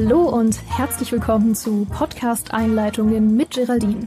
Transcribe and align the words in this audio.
Hallo 0.00 0.28
und 0.28 0.60
herzlich 0.68 1.10
willkommen 1.10 1.56
zu 1.56 1.84
Podcast-Einleitungen 1.90 3.36
mit 3.36 3.50
Geraldine. 3.50 4.06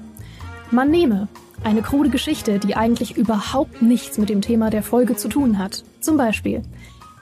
Man 0.71 0.89
nehme 0.89 1.27
eine 1.65 1.81
krude 1.81 2.09
Geschichte, 2.09 2.59
die 2.59 2.77
eigentlich 2.77 3.17
überhaupt 3.17 3.81
nichts 3.81 4.17
mit 4.17 4.29
dem 4.29 4.39
Thema 4.39 4.69
der 4.69 4.83
Folge 4.83 5.17
zu 5.17 5.27
tun 5.27 5.57
hat. 5.57 5.83
Zum 5.99 6.15
Beispiel. 6.15 6.61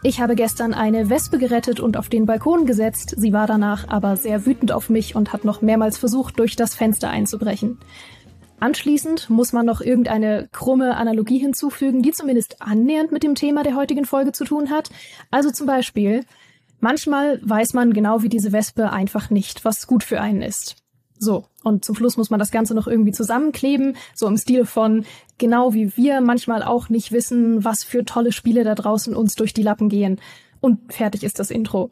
Ich 0.04 0.22
habe 0.22 0.36
gestern 0.36 0.76
eine 0.76 1.10
Wespe 1.10 1.40
gerettet 1.40 1.80
und 1.80 1.98
auf 1.98 2.10
den 2.10 2.28
Balkon 2.28 2.68
gesetzt, 2.68 3.16
sie 3.18 3.34
war 3.34 3.48
danach 3.48 3.88
aber 3.88 4.18
sehr 4.18 4.46
wütend 4.46 4.72
auf 4.72 4.92
mich 4.92 5.16
und 5.16 5.34
hat 5.34 5.46
noch 5.46 5.64
mehrmals 5.64 5.98
versucht, 5.98 6.38
durch 6.38 6.56
das 6.56 6.76
Fenster 6.76 7.10
einzubrechen. 7.10 7.80
Anschließend 8.60 9.32
muss 9.32 9.52
man 9.52 9.66
noch 9.66 9.82
irgendeine 9.82 10.48
krumme 10.52 10.96
Analogie 10.96 11.40
hinzufügen, 11.40 12.04
die 12.04 12.12
zumindest 12.12 12.62
annähernd 12.62 13.12
mit 13.12 13.24
dem 13.24 13.34
Thema 13.34 13.64
der 13.64 13.76
heutigen 13.76 14.06
Folge 14.06 14.32
zu 14.32 14.44
tun 14.44 14.70
hat. 14.70 14.92
Also 15.32 15.50
zum 15.50 15.66
Beispiel, 15.66 16.24
manchmal 16.80 17.40
weiß 17.44 17.74
man 17.74 17.94
genau 17.94 18.24
wie 18.24 18.30
diese 18.30 18.52
Wespe 18.52 18.92
einfach 18.92 19.30
nicht, 19.30 19.66
was 19.66 19.88
gut 19.88 20.04
für 20.04 20.22
einen 20.22 20.42
ist. 20.42 20.78
So, 21.20 21.46
und 21.64 21.84
zum 21.84 21.96
Schluss 21.96 22.16
muss 22.16 22.30
man 22.30 22.40
das 22.40 22.52
Ganze 22.52 22.74
noch 22.74 22.88
irgendwie 22.88 23.12
zusammenkleben, 23.12 23.98
so 24.16 24.26
im 24.28 24.38
Stil 24.38 24.66
von, 24.66 25.06
genau 25.38 25.74
wie 25.74 25.96
wir 25.98 26.22
manchmal 26.22 26.64
auch 26.64 26.88
nicht 26.88 27.12
wissen, 27.12 27.66
was 27.66 27.84
für 27.84 28.06
tolle 28.06 28.32
Spiele 28.32 28.64
da 28.64 28.74
draußen 28.74 29.14
uns 29.14 29.36
durch 29.36 29.54
die 29.54 29.64
Lappen 29.64 29.90
gehen. 29.90 30.22
Und 30.62 30.94
fertig 30.94 31.24
ist 31.24 31.40
das 31.40 31.52
Intro. 31.52 31.90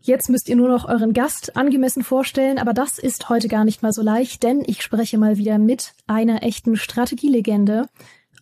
Jetzt 0.00 0.30
müsst 0.30 0.48
ihr 0.48 0.56
nur 0.56 0.68
noch 0.68 0.88
euren 0.88 1.12
Gast 1.12 1.56
angemessen 1.56 2.02
vorstellen, 2.02 2.58
aber 2.58 2.72
das 2.72 2.98
ist 2.98 3.28
heute 3.28 3.46
gar 3.46 3.64
nicht 3.64 3.82
mal 3.82 3.92
so 3.92 4.02
leicht, 4.02 4.42
denn 4.42 4.62
ich 4.66 4.82
spreche 4.82 5.16
mal 5.16 5.36
wieder 5.36 5.58
mit 5.58 5.92
einer 6.06 6.42
echten 6.42 6.76
Strategielegende. 6.76 7.88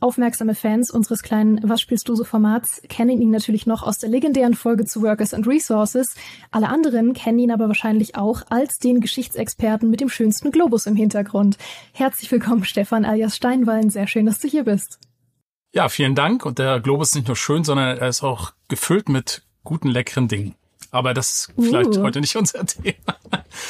Aufmerksame 0.00 0.54
Fans 0.54 0.90
unseres 0.90 1.22
kleinen 1.22 1.60
Was 1.62 1.80
spielst 1.80 2.08
du 2.08 2.14
so 2.14 2.24
Formats 2.24 2.80
kennen 2.88 3.20
ihn 3.20 3.30
natürlich 3.30 3.66
noch 3.66 3.82
aus 3.82 3.98
der 3.98 4.08
legendären 4.08 4.54
Folge 4.54 4.86
zu 4.86 5.02
Workers 5.02 5.34
and 5.34 5.46
Resources. 5.46 6.14
Alle 6.50 6.68
anderen 6.68 7.12
kennen 7.12 7.38
ihn 7.38 7.50
aber 7.50 7.68
wahrscheinlich 7.68 8.16
auch 8.16 8.42
als 8.48 8.78
den 8.78 9.00
Geschichtsexperten 9.00 9.90
mit 9.90 10.00
dem 10.00 10.08
schönsten 10.08 10.50
Globus 10.50 10.86
im 10.86 10.96
Hintergrund. 10.96 11.58
Herzlich 11.92 12.32
willkommen, 12.32 12.64
Stefan 12.64 13.04
alias 13.04 13.36
Steinwallen. 13.36 13.90
Sehr 13.90 14.06
schön, 14.06 14.24
dass 14.24 14.38
du 14.38 14.48
hier 14.48 14.64
bist. 14.64 14.98
Ja, 15.72 15.88
vielen 15.88 16.14
Dank. 16.14 16.46
Und 16.46 16.58
der 16.58 16.80
Globus 16.80 17.10
ist 17.10 17.16
nicht 17.16 17.28
nur 17.28 17.36
schön, 17.36 17.62
sondern 17.62 17.98
er 17.98 18.08
ist 18.08 18.22
auch 18.22 18.52
gefüllt 18.68 19.08
mit 19.08 19.42
guten, 19.64 19.88
leckeren 19.88 20.28
Dingen. 20.28 20.54
Aber 20.90 21.14
das 21.14 21.30
ist 21.30 21.52
vielleicht 21.56 21.96
uh. 21.98 22.02
heute 22.02 22.20
nicht 22.20 22.34
unser 22.36 22.64
Thema. 22.66 23.16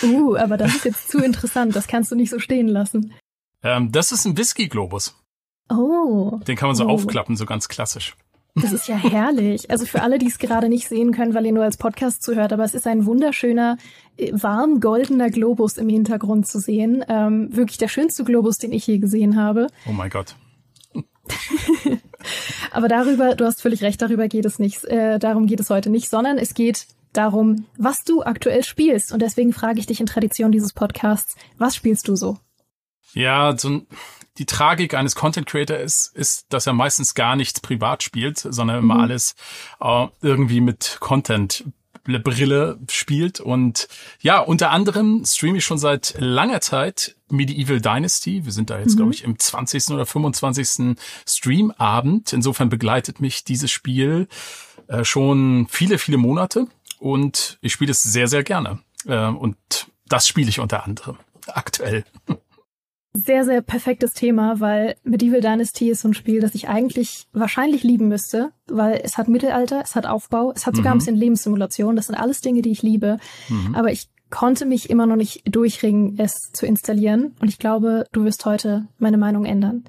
Uh, 0.03 0.37
aber 0.37 0.57
das 0.57 0.77
ist 0.77 0.85
jetzt 0.85 1.11
zu 1.11 1.19
interessant. 1.19 1.75
Das 1.75 1.89
kannst 1.89 2.13
du 2.13 2.17
nicht 2.17 2.31
so 2.31 2.39
stehen 2.39 2.69
lassen. 2.69 3.13
Ähm, 3.63 3.93
das 3.93 4.13
ist 4.13 4.25
ein 4.25 4.39
Whisky-Globus. 4.39 5.20
Oh. 5.71 6.41
Den 6.47 6.57
kann 6.57 6.69
man 6.69 6.77
so 6.77 6.85
oh. 6.85 6.89
aufklappen, 6.89 7.37
so 7.37 7.47
ganz 7.47 7.69
klassisch. 7.69 8.17
Das 8.57 8.73
ist 8.73 8.89
ja 8.89 8.97
herrlich. 8.97 9.71
Also 9.71 9.87
für 9.87 10.03
alle, 10.03 10.19
die 10.19 10.27
es 10.27 10.39
gerade 10.39 10.69
nicht 10.69 10.89
sehen 10.89 11.13
können, 11.13 11.35
weil 11.35 11.47
ihr 11.47 11.53
nur 11.53 11.65
als 11.65 11.77
Podcast 11.77 12.23
zuhört, 12.23 12.53
aber 12.53 12.65
es 12.65 12.75
ist 12.75 12.87
ein 12.87 13.07
wunderschöner, 13.07 13.79
äh, 14.17 14.33
warm 14.33 14.81
goldener 14.81 15.31
Globus 15.31 15.79
im 15.79 15.89
Hintergrund 15.89 16.47
zu 16.49 16.59
sehen. 16.59 17.05
Ähm, 17.09 17.55
wirklich 17.55 17.79
der 17.79 17.89
schönste 17.89 18.25
Globus, 18.25 18.59
den 18.59 18.73
ich 18.73 18.87
je 18.87 18.99
gesehen 18.99 19.37
habe. 19.37 19.69
Oh 19.87 19.93
mein 19.93 20.11
Gott. 20.11 20.35
aber 22.73 22.89
darüber, 22.89 23.37
du 23.37 23.45
hast 23.45 23.63
völlig 23.63 23.83
recht, 23.83 24.03
darüber 24.03 24.27
geht 24.27 24.45
es 24.45 24.59
nicht. 24.59 24.85
Äh, 24.85 25.19
darum 25.19 25.47
geht 25.47 25.61
es 25.61 25.71
heute 25.71 25.91
nicht, 25.91 26.11
sondern 26.11 26.39
es 26.39 26.55
geht 26.55 26.87
darum, 27.13 27.67
was 27.79 28.03
du 28.05 28.23
aktuell 28.23 28.65
spielst. 28.65 29.13
Und 29.13 29.23
deswegen 29.23 29.53
frage 29.53 29.79
ich 29.79 29.87
dich 29.87 30.01
in 30.01 30.07
Tradition 30.07 30.51
dieses 30.51 30.73
Podcasts, 30.73 31.37
was 31.57 31.77
spielst 31.77 32.09
du 32.09 32.17
so? 32.17 32.39
Ja, 33.13 33.57
so 33.57 33.69
ein 33.69 33.87
die 34.41 34.47
Tragik 34.47 34.95
eines 34.95 35.15
Content 35.15 35.47
Creator 35.47 35.77
ist, 35.77 36.17
ist, 36.17 36.47
dass 36.49 36.67
er 36.67 36.73
meistens 36.73 37.15
gar 37.15 37.37
nichts 37.37 37.61
privat 37.61 38.03
spielt, 38.03 38.39
sondern 38.39 38.79
immer 38.79 38.95
mhm. 38.95 39.01
alles 39.01 39.35
äh, 39.81 40.07
irgendwie 40.23 40.63
mit 40.63 40.97
Content 40.99 41.65
Brille 42.05 42.79
spielt 42.91 43.39
und 43.39 43.87
ja, 44.21 44.41
unter 44.41 44.71
anderem 44.71 45.23
streame 45.27 45.59
ich 45.59 45.65
schon 45.65 45.77
seit 45.77 46.15
langer 46.19 46.63
Zeit 46.63 47.15
Medieval 47.29 47.83
Dynasty. 47.83 48.47
Wir 48.47 48.53
sind 48.53 48.71
da 48.71 48.79
jetzt, 48.79 48.95
mhm. 48.95 48.97
glaube 48.97 49.13
ich, 49.13 49.23
im 49.23 49.39
20. 49.39 49.91
oder 49.91 50.07
25. 50.07 50.97
Streamabend. 51.29 52.33
Insofern 52.33 52.71
begleitet 52.71 53.21
mich 53.21 53.45
dieses 53.45 53.71
Spiel 53.71 54.27
äh, 54.89 55.05
schon 55.05 55.67
viele, 55.69 55.99
viele 55.99 56.17
Monate 56.17 56.67
und 56.99 57.59
ich 57.61 57.73
spiele 57.75 57.91
es 57.91 58.03
sehr, 58.03 58.27
sehr 58.27 58.43
gerne. 58.43 58.81
Äh, 59.07 59.27
und 59.27 59.57
das 60.09 60.27
spiele 60.27 60.49
ich 60.49 60.59
unter 60.59 60.85
anderem 60.85 61.19
aktuell. 61.47 62.05
Sehr, 63.13 63.45
sehr 63.45 63.61
perfektes 63.61 64.13
Thema, 64.13 64.61
weil 64.61 64.95
Medieval 65.03 65.41
Dynasty 65.41 65.91
ist 65.91 66.03
so 66.03 66.09
ein 66.09 66.15
Spiel, 66.15 66.41
das 66.41 66.55
ich 66.55 66.69
eigentlich 66.69 67.27
wahrscheinlich 67.33 67.83
lieben 67.83 68.07
müsste, 68.07 68.53
weil 68.69 69.01
es 69.03 69.19
hat 69.19 69.29
Mittelalter, 69.29 69.81
es 69.83 69.97
hat 69.97 70.07
Aufbau, 70.07 70.53
es 70.55 70.65
hat 70.65 70.77
sogar 70.77 70.93
mhm. 70.93 70.97
ein 70.97 70.99
bisschen 70.99 71.17
Lebenssimulation. 71.17 71.97
Das 71.97 72.07
sind 72.07 72.15
alles 72.15 72.41
Dinge, 72.41 72.63
die 72.63 72.71
ich 72.71 72.83
liebe. 72.83 73.19
Mhm. 73.49 73.75
Aber 73.75 73.91
ich 73.91 74.09
konnte 74.31 74.65
mich 74.65 74.91
immer 74.91 75.07
noch 75.07 75.17
nicht 75.17 75.43
durchringen, 75.45 76.19
es 76.19 76.53
zu 76.53 76.67
installieren. 76.67 77.35
Und 77.41 77.49
ich 77.49 77.59
glaube, 77.59 78.07
du 78.13 78.25
wirst 78.25 78.47
heute 78.47 78.87
meine 78.99 79.19
Meinung 79.19 79.45
ändern. 79.45 79.85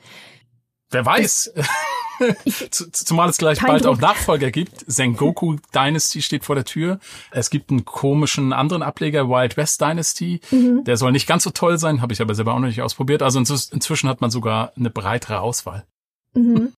Wer 0.92 1.06
weiß. 1.06 1.54
Zumal 2.70 3.30
es 3.30 3.38
gleich 3.38 3.60
bald 3.60 3.86
Druck. 3.86 3.96
auch 3.96 4.02
Nachfolger 4.02 4.52
gibt. 4.52 4.84
Sengoku 4.86 5.58
Dynasty 5.74 6.22
steht 6.22 6.46
vor 6.46 6.56
der 6.56 6.66
Tür. 6.66 7.00
Es 7.32 7.50
gibt 7.50 7.72
einen 7.72 7.86
komischen 7.86 8.54
anderen 8.54 8.84
Ableger, 8.84 9.28
Wild 9.28 9.58
West 9.58 9.82
Dynasty. 9.82 10.42
Mhm. 10.52 10.84
Der 10.84 10.98
soll 10.98 11.12
nicht 11.14 11.28
ganz 11.28 11.44
so 11.44 11.50
toll 11.50 11.80
sein, 11.80 12.02
habe 12.02 12.14
ich 12.14 12.22
aber 12.22 12.36
selber 12.36 12.54
auch 12.54 12.60
noch 12.60 12.68
nicht 12.68 12.82
ausprobiert. 12.82 13.24
Also 13.24 13.40
inzwischen 13.40 14.10
hat 14.10 14.22
man 14.22 14.30
sogar 14.30 14.74
eine 14.76 14.90
breitere 14.92 15.40
Auswahl. 15.40 15.86
Mhm. 16.34 16.74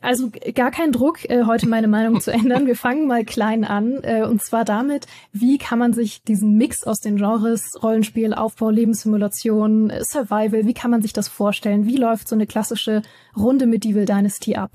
Also 0.00 0.30
gar 0.54 0.70
kein 0.70 0.92
Druck, 0.92 1.28
äh, 1.28 1.44
heute 1.44 1.68
meine 1.68 1.88
Meinung 1.88 2.18
zu 2.20 2.32
ändern. 2.32 2.66
Wir 2.66 2.76
fangen 2.76 3.06
mal 3.06 3.24
klein 3.24 3.64
an. 3.64 4.02
Äh, 4.02 4.22
und 4.22 4.42
zwar 4.42 4.64
damit, 4.64 5.06
wie 5.32 5.58
kann 5.58 5.78
man 5.78 5.92
sich 5.92 6.22
diesen 6.22 6.56
Mix 6.56 6.84
aus 6.84 7.00
den 7.00 7.16
Genres, 7.16 7.82
Rollenspiel, 7.82 8.32
Aufbau, 8.32 8.70
Lebenssimulation, 8.70 9.90
äh, 9.90 10.02
Survival, 10.02 10.64
wie 10.64 10.74
kann 10.74 10.90
man 10.90 11.02
sich 11.02 11.12
das 11.12 11.28
vorstellen? 11.28 11.86
Wie 11.86 11.96
läuft 11.96 12.28
so 12.28 12.34
eine 12.34 12.46
klassische 12.46 13.02
Runde 13.36 13.66
Medieval 13.66 14.06
Dynasty 14.06 14.56
ab? 14.56 14.70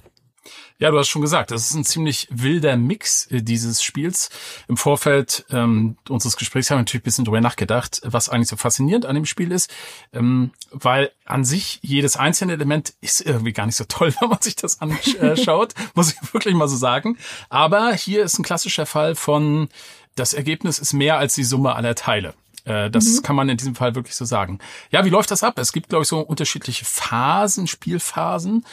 Ja, 0.77 0.91
du 0.91 0.97
hast 0.97 1.09
schon 1.09 1.21
gesagt, 1.21 1.51
das 1.51 1.69
ist 1.69 1.75
ein 1.75 1.83
ziemlich 1.83 2.27
wilder 2.31 2.77
Mix 2.77 3.27
äh, 3.27 3.41
dieses 3.41 3.83
Spiels. 3.83 4.29
Im 4.67 4.77
Vorfeld 4.77 5.45
ähm, 5.51 5.97
unseres 6.07 6.37
Gesprächs 6.37 6.69
haben 6.69 6.77
wir 6.77 6.81
natürlich 6.81 7.01
ein 7.01 7.03
bisschen 7.03 7.25
drüber 7.25 7.41
nachgedacht, 7.41 8.01
was 8.05 8.29
eigentlich 8.29 8.47
so 8.47 8.55
faszinierend 8.55 9.05
an 9.05 9.15
dem 9.15 9.25
Spiel 9.25 9.51
ist, 9.51 9.73
ähm, 10.13 10.51
weil 10.71 11.11
an 11.25 11.43
sich 11.43 11.79
jedes 11.81 12.15
einzelne 12.15 12.53
Element 12.53 12.93
ist 13.01 13.21
irgendwie 13.21 13.51
gar 13.51 13.65
nicht 13.65 13.75
so 13.75 13.83
toll, 13.83 14.13
wenn 14.21 14.29
man 14.29 14.41
sich 14.41 14.55
das 14.55 14.79
anschaut, 14.79 15.73
muss 15.95 16.13
ich 16.13 16.33
wirklich 16.33 16.55
mal 16.55 16.69
so 16.69 16.77
sagen. 16.77 17.17
Aber 17.49 17.93
hier 17.93 18.23
ist 18.23 18.39
ein 18.39 18.43
klassischer 18.43 18.85
Fall 18.85 19.15
von 19.15 19.67
das 20.15 20.33
Ergebnis 20.33 20.79
ist 20.79 20.93
mehr 20.93 21.17
als 21.17 21.35
die 21.35 21.43
Summe 21.43 21.75
aller 21.75 21.95
Teile. 21.95 22.33
Äh, 22.65 22.89
das 22.89 23.05
mhm. 23.05 23.21
kann 23.23 23.35
man 23.35 23.49
in 23.49 23.57
diesem 23.57 23.75
Fall 23.75 23.95
wirklich 23.95 24.15
so 24.15 24.25
sagen. 24.25 24.59
Ja, 24.91 25.05
wie 25.05 25.09
läuft 25.09 25.31
das 25.31 25.43
ab? 25.43 25.57
Es 25.59 25.71
gibt, 25.71 25.89
glaube 25.89 26.03
ich, 26.03 26.09
so 26.09 26.19
unterschiedliche 26.19 26.85
Phasen, 26.85 27.67
Spielphasen. 27.67 28.65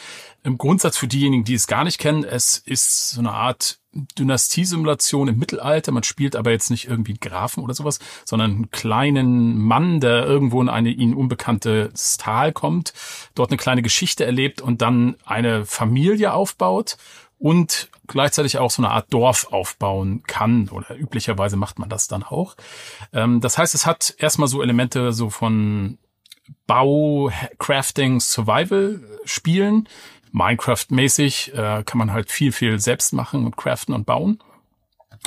Im 0.43 0.57
Grundsatz 0.57 0.97
für 0.97 1.07
diejenigen, 1.07 1.43
die 1.43 1.55
es 1.55 1.67
gar 1.67 1.83
nicht 1.83 1.97
kennen, 1.97 2.23
es 2.23 2.57
ist 2.57 3.09
so 3.09 3.19
eine 3.19 3.31
Art 3.31 3.79
Dynastiesimulation 4.17 5.27
im 5.27 5.37
Mittelalter. 5.37 5.91
Man 5.91 6.03
spielt 6.03 6.35
aber 6.35 6.51
jetzt 6.51 6.69
nicht 6.69 6.87
irgendwie 6.87 7.13
einen 7.13 7.19
Grafen 7.19 7.63
oder 7.63 7.73
sowas, 7.73 7.99
sondern 8.25 8.51
einen 8.51 8.71
kleinen 8.71 9.57
Mann, 9.57 9.99
der 9.99 10.25
irgendwo 10.25 10.61
in 10.61 10.69
eine 10.69 10.89
ihnen 10.89 11.15
unbekanntes 11.15 12.17
Tal 12.17 12.53
kommt, 12.53 12.93
dort 13.35 13.49
eine 13.49 13.57
kleine 13.57 13.81
Geschichte 13.81 14.25
erlebt 14.25 14.61
und 14.61 14.81
dann 14.81 15.15
eine 15.25 15.65
Familie 15.65 16.33
aufbaut 16.33 16.97
und 17.39 17.89
gleichzeitig 18.07 18.57
auch 18.57 18.71
so 18.71 18.81
eine 18.81 18.91
Art 18.91 19.13
Dorf 19.13 19.47
aufbauen 19.51 20.23
kann 20.25 20.69
oder 20.69 20.95
üblicherweise 20.97 21.57
macht 21.57 21.79
man 21.79 21.89
das 21.89 22.07
dann 22.07 22.23
auch. 22.23 22.55
Ähm, 23.13 23.41
das 23.41 23.57
heißt, 23.57 23.75
es 23.75 23.85
hat 23.85 24.15
erstmal 24.17 24.47
so 24.47 24.61
Elemente 24.61 25.13
so 25.13 25.29
von 25.29 25.97
Bau, 26.65 27.31
Crafting, 27.59 28.19
Survival 28.19 29.01
Spielen. 29.25 29.87
Minecraft-mäßig 30.33 31.53
äh, 31.53 31.83
kann 31.83 31.97
man 31.97 32.11
halt 32.11 32.31
viel, 32.31 32.51
viel 32.51 32.79
selbst 32.79 33.13
machen 33.13 33.45
und 33.45 33.57
craften 33.57 33.95
und 33.95 34.05
bauen. 34.05 34.39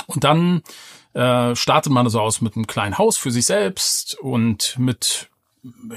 Und 0.07 0.23
dann 0.23 0.61
äh, 1.13 1.55
startet 1.55 1.91
man 1.91 2.07
so 2.07 2.19
also 2.19 2.21
aus 2.21 2.41
mit 2.41 2.55
einem 2.55 2.67
kleinen 2.67 2.97
Haus 2.97 3.17
für 3.17 3.31
sich 3.31 3.45
selbst 3.45 4.17
und 4.19 4.77
mit 4.77 5.30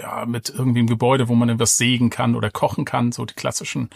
ja, 0.00 0.26
mit 0.26 0.50
irgendwie 0.50 0.80
einem 0.80 0.88
Gebäude, 0.88 1.28
wo 1.28 1.34
man 1.34 1.48
etwas 1.48 1.76
sägen 1.76 2.10
kann 2.10 2.34
oder 2.34 2.50
kochen 2.50 2.84
kann, 2.84 3.12
so 3.12 3.24
die 3.24 3.34
klassischen 3.34 3.90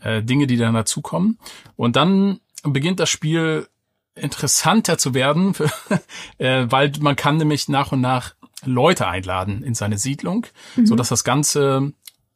äh, 0.00 0.22
Dinge, 0.22 0.46
die 0.46 0.56
dann 0.56 0.74
dazukommen. 0.74 1.38
Und 1.76 1.96
dann 1.96 2.40
beginnt 2.64 3.00
das 3.00 3.10
Spiel 3.10 3.68
interessanter 4.14 4.98
zu 4.98 5.14
werden, 5.14 5.54
äh, 6.38 6.66
weil 6.68 6.92
man 7.00 7.16
kann 7.16 7.36
nämlich 7.36 7.68
nach 7.68 7.92
und 7.92 8.00
nach 8.00 8.34
Leute 8.64 9.06
einladen 9.06 9.62
in 9.62 9.74
seine 9.74 9.98
Siedlung, 9.98 10.46
mhm. 10.76 10.86
so 10.86 10.94
dass 10.94 11.08
das 11.08 11.24
Ganze 11.24 11.92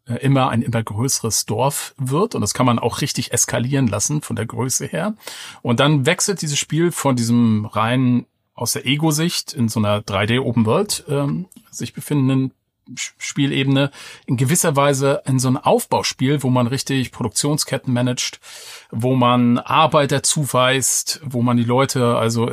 äh, 0.06 0.15
immer 0.15 0.49
ein 0.49 0.62
immer 0.62 0.83
größeres 0.83 1.47
Dorf 1.47 1.94
wird 1.99 2.35
und 2.35 2.41
das 2.41 2.55
kann 2.55 2.67
man 2.67 2.79
auch 2.79 3.00
richtig 3.00 3.33
eskalieren 3.33 3.88
lassen 3.88 4.23
von 4.23 4.37
der 4.37 4.47
Größe 4.47 4.87
her. 4.87 5.15
Und 5.62 5.81
dann 5.81 6.06
wechselt 6.06 6.43
dieses 6.43 6.59
Spiel 6.59 6.93
von 6.93 7.17
diesem 7.17 7.67
rein 7.67 8.27
aus 8.55 8.73
der 8.73 8.87
Ego-Sicht 8.87 9.53
in 9.53 9.69
so 9.69 9.81
einer 9.81 10.00
3D 10.00 10.41
Open 10.41 10.65
World 10.65 11.05
ähm, 11.09 11.47
sich 11.71 11.93
befindenden 11.93 12.53
Spielebene 12.94 13.91
in 14.27 14.37
gewisser 14.37 14.77
Weise 14.77 15.23
in 15.27 15.38
so 15.38 15.49
ein 15.49 15.56
Aufbauspiel, 15.56 16.43
wo 16.43 16.50
man 16.50 16.67
richtig 16.67 17.12
Produktionsketten 17.12 17.93
managt, 17.93 18.41
wo 18.91 19.15
man 19.15 19.59
Arbeiter 19.59 20.23
zuweist, 20.23 21.21
wo 21.25 21.43
man 21.43 21.56
die 21.56 21.65
Leute 21.65 22.17
also 22.17 22.50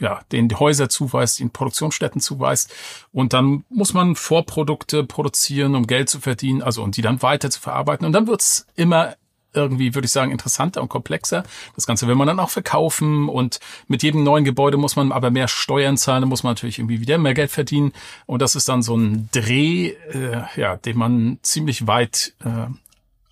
ja, 0.00 0.20
den 0.32 0.50
Häuser 0.58 0.88
zuweist, 0.88 1.40
den 1.40 1.50
Produktionsstätten 1.50 2.20
zuweist. 2.20 2.72
Und 3.12 3.32
dann 3.32 3.64
muss 3.68 3.92
man 3.92 4.16
Vorprodukte 4.16 5.04
produzieren, 5.04 5.74
um 5.74 5.86
Geld 5.86 6.08
zu 6.08 6.20
verdienen, 6.20 6.62
also 6.62 6.82
und 6.82 6.96
die 6.96 7.02
dann 7.02 7.22
weiter 7.22 7.50
zu 7.50 7.60
verarbeiten. 7.60 8.06
Und 8.06 8.12
dann 8.12 8.26
wird's 8.26 8.66
immer 8.76 9.14
irgendwie, 9.52 9.94
würde 9.94 10.06
ich 10.06 10.12
sagen, 10.12 10.30
interessanter 10.30 10.82
und 10.82 10.88
komplexer. 10.88 11.44
Das 11.74 11.86
Ganze 11.86 12.06
will 12.06 12.14
man 12.14 12.26
dann 12.26 12.40
auch 12.40 12.50
verkaufen 12.50 13.28
und 13.28 13.60
mit 13.88 14.02
jedem 14.02 14.22
neuen 14.22 14.44
Gebäude 14.44 14.76
muss 14.76 14.96
man 14.96 15.12
aber 15.12 15.30
mehr 15.30 15.48
Steuern 15.48 15.96
zahlen, 15.96 16.22
da 16.22 16.26
muss 16.26 16.42
man 16.42 16.52
natürlich 16.52 16.78
irgendwie 16.78 17.00
wieder 17.00 17.18
mehr 17.18 17.34
Geld 17.34 17.50
verdienen. 17.50 17.92
Und 18.26 18.42
das 18.42 18.54
ist 18.54 18.68
dann 18.68 18.82
so 18.82 18.96
ein 18.96 19.28
Dreh, 19.32 19.88
äh, 20.12 20.42
ja, 20.56 20.76
den 20.76 20.96
man 20.96 21.38
ziemlich 21.42 21.86
weit 21.86 22.34
äh, 22.44 22.66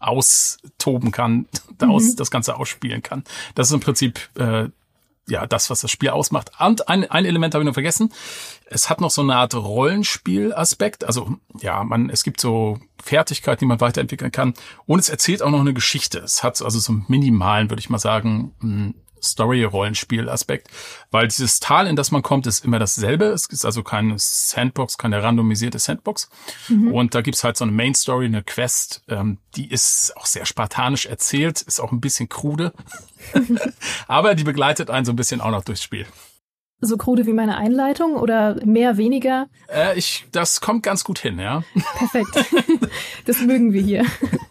austoben 0.01 1.11
kann, 1.11 1.47
mhm. 1.81 2.17
das 2.17 2.31
Ganze 2.31 2.57
ausspielen 2.57 3.03
kann. 3.03 3.25
Das 3.55 3.69
ist 3.69 3.75
im 3.75 3.81
Prinzip 3.81 4.21
äh, 4.39 4.69
ja 5.29 5.47
das, 5.47 5.71
was 5.71 5.81
das 5.81 5.91
Spiel 5.91 6.11
ausmacht. 6.11 6.51
Und 6.59 6.89
ein, 6.89 7.11
ein 7.11 7.25
Element 7.25 7.55
habe 7.55 7.63
ich 7.63 7.67
noch 7.67 7.75
vergessen. 7.75 8.13
Es 8.67 8.91
hat 8.91 9.01
noch 9.01 9.11
so 9.11 9.23
eine 9.23 9.37
Art 9.37 9.55
Rollenspiel-Aspekt. 9.55 11.05
Also 11.05 11.37
ja, 11.61 11.85
man, 11.85 12.11
es 12.11 12.25
gibt 12.25 12.41
so 12.41 12.79
Fertigkeiten, 13.03 13.61
die 13.61 13.67
man 13.67 13.81
weiterentwickeln 13.81 14.33
kann. 14.33 14.55
Und 14.87 14.99
es 14.99 15.09
erzählt 15.09 15.43
auch 15.43 15.51
noch 15.51 15.61
eine 15.61 15.75
Geschichte. 15.75 16.19
Es 16.19 16.43
hat 16.43 16.61
also 16.61 16.79
so 16.79 16.93
minimalen, 17.09 17.71
würde 17.71 17.81
ich 17.81 17.91
mal 17.91 17.99
sagen, 17.99 18.95
Story-Rollenspiel-Aspekt, 19.23 20.69
weil 21.11 21.29
dieses 21.29 21.61
Tal, 21.61 21.87
in 21.87 21.97
das 21.97 22.11
man 22.11 22.23
kommt, 22.23 22.47
ist 22.47 22.65
immer 22.65 22.79
dasselbe. 22.79 23.27
Es 23.27 23.47
ist 23.47 23.65
also 23.65 23.83
keine 23.83 24.15
Sandbox, 24.19 24.99
keine 24.99 25.23
randomisierte 25.23 25.79
Sandbox. 25.79 26.29
Mhm. 26.69 26.93
Und 26.93 27.15
da 27.15 27.21
gibt's 27.21 27.45
halt 27.45 27.57
so 27.57 27.65
eine 27.65 27.73
Main-Story, 27.73 28.27
eine 28.27 28.43
Quest, 28.43 29.03
ähm, 29.09 29.39
die 29.57 29.71
ist 29.71 30.17
auch 30.17 30.27
sehr 30.27 30.47
spartanisch 30.47 31.07
erzählt, 31.07 31.63
ist 31.63 31.81
auch 31.81 31.93
ein 31.93 32.01
bisschen 32.01 32.29
krude, 32.29 32.73
aber 34.09 34.35
die 34.35 34.45
begleitet 34.45 34.91
einen 34.91 35.05
so 35.05 35.13
ein 35.13 35.17
bisschen 35.17 35.41
auch 35.41 35.51
noch 35.51 35.65
durchs 35.65 35.83
Spiel. 35.83 36.07
So 36.81 36.97
krude 36.97 37.27
wie 37.27 37.33
meine 37.33 37.57
Einleitung 37.57 38.15
oder 38.15 38.65
mehr, 38.65 38.97
weniger? 38.97 39.49
Äh, 39.69 39.99
ich, 39.99 40.27
das 40.31 40.61
kommt 40.61 40.85
ganz 40.85 41.03
gut 41.03 41.19
hin, 41.19 41.39
ja. 41.39 41.65
Perfekt. 41.97 42.45
Das 43.25 43.41
mögen 43.43 43.75
wir 43.75 43.83
hier. 43.83 44.07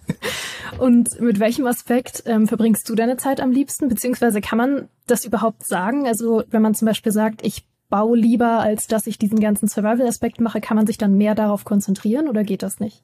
Und 0.80 1.20
mit 1.20 1.40
welchem 1.40 1.66
Aspekt 1.66 2.24
ähm, 2.26 2.48
verbringst 2.48 2.88
du 2.88 2.96
deine 2.96 3.18
Zeit 3.18 3.42
am 3.42 3.52
liebsten? 3.52 3.88
Beziehungsweise 3.88 4.42
kann 4.42 4.58
man 4.58 4.90
das 5.08 5.26
überhaupt 5.26 5.66
sagen? 5.66 6.08
Also 6.08 6.44
wenn 6.50 6.62
man 6.62 6.76
zum 6.76 6.86
Beispiel 6.86 7.12
sagt, 7.12 7.46
ich 7.46 7.68
baue 7.90 8.18
lieber, 8.18 8.60
als 8.60 8.88
dass 8.88 9.08
ich 9.08 9.18
diesen 9.18 9.40
ganzen 9.40 9.68
Survival-Aspekt 9.68 10.40
mache, 10.40 10.62
kann 10.62 10.78
man 10.78 10.86
sich 10.86 10.98
dann 10.98 11.16
mehr 11.16 11.36
darauf 11.36 11.66
konzentrieren 11.66 12.28
oder 12.28 12.44
geht 12.44 12.64
das 12.64 12.80
nicht? 12.80 13.04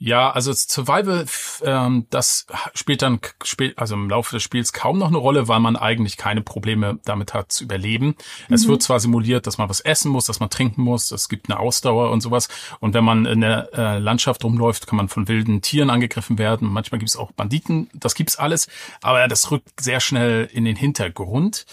Ja, 0.00 0.30
also 0.30 0.52
Survival, 0.52 1.26
ähm, 1.64 2.06
das 2.10 2.46
spielt 2.72 3.02
dann, 3.02 3.18
spielt, 3.42 3.76
also 3.78 3.96
im 3.96 4.08
Laufe 4.08 4.36
des 4.36 4.44
Spiels 4.44 4.72
kaum 4.72 4.98
noch 4.98 5.08
eine 5.08 5.16
Rolle, 5.16 5.48
weil 5.48 5.58
man 5.58 5.74
eigentlich 5.74 6.16
keine 6.16 6.40
Probleme 6.40 7.00
damit 7.04 7.34
hat 7.34 7.50
zu 7.50 7.64
überleben. 7.64 8.14
Mhm. 8.46 8.54
Es 8.54 8.68
wird 8.68 8.80
zwar 8.80 9.00
simuliert, 9.00 9.48
dass 9.48 9.58
man 9.58 9.68
was 9.68 9.80
essen 9.80 10.12
muss, 10.12 10.26
dass 10.26 10.38
man 10.38 10.50
trinken 10.50 10.82
muss, 10.82 11.10
es 11.10 11.28
gibt 11.28 11.50
eine 11.50 11.58
Ausdauer 11.58 12.12
und 12.12 12.20
sowas. 12.20 12.48
Und 12.78 12.94
wenn 12.94 13.02
man 13.02 13.26
in 13.26 13.40
der 13.40 13.70
äh, 13.72 13.98
Landschaft 13.98 14.44
rumläuft, 14.44 14.86
kann 14.86 14.98
man 14.98 15.08
von 15.08 15.26
wilden 15.26 15.62
Tieren 15.62 15.90
angegriffen 15.90 16.38
werden. 16.38 16.68
Manchmal 16.68 17.00
gibt 17.00 17.10
es 17.10 17.16
auch 17.16 17.32
Banditen, 17.32 17.90
das 17.92 18.14
gibt's 18.14 18.36
alles. 18.36 18.68
Aber 19.02 19.26
das 19.26 19.50
rückt 19.50 19.80
sehr 19.80 19.98
schnell 19.98 20.48
in 20.52 20.64
den 20.64 20.76
Hintergrund. 20.76 21.66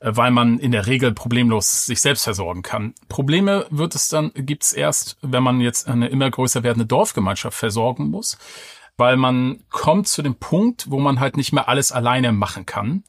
Äh, 0.00 0.12
weil 0.14 0.30
man 0.30 0.58
in 0.58 0.72
der 0.72 0.86
Regel 0.86 1.12
problemlos 1.12 1.86
sich 1.86 2.00
selbst 2.00 2.24
versorgen 2.24 2.62
kann. 2.62 2.94
Probleme 3.08 3.66
wird 3.70 3.94
es 3.94 4.08
dann, 4.08 4.32
gibt's 4.34 4.72
erst, 4.72 5.16
wenn 5.22 5.42
man 5.42 5.60
jetzt 5.60 5.88
eine 5.88 6.08
immer 6.08 6.30
größer 6.30 6.62
werdende 6.62 6.86
Dorfgemeinschaft 6.86 7.56
versorgen 7.56 8.10
muss, 8.10 8.38
weil 8.96 9.16
man 9.16 9.64
kommt 9.70 10.08
zu 10.08 10.22
dem 10.22 10.36
Punkt, 10.36 10.90
wo 10.90 10.98
man 10.98 11.20
halt 11.20 11.36
nicht 11.36 11.52
mehr 11.52 11.68
alles 11.68 11.92
alleine 11.92 12.32
machen 12.32 12.66
kann. 12.66 13.04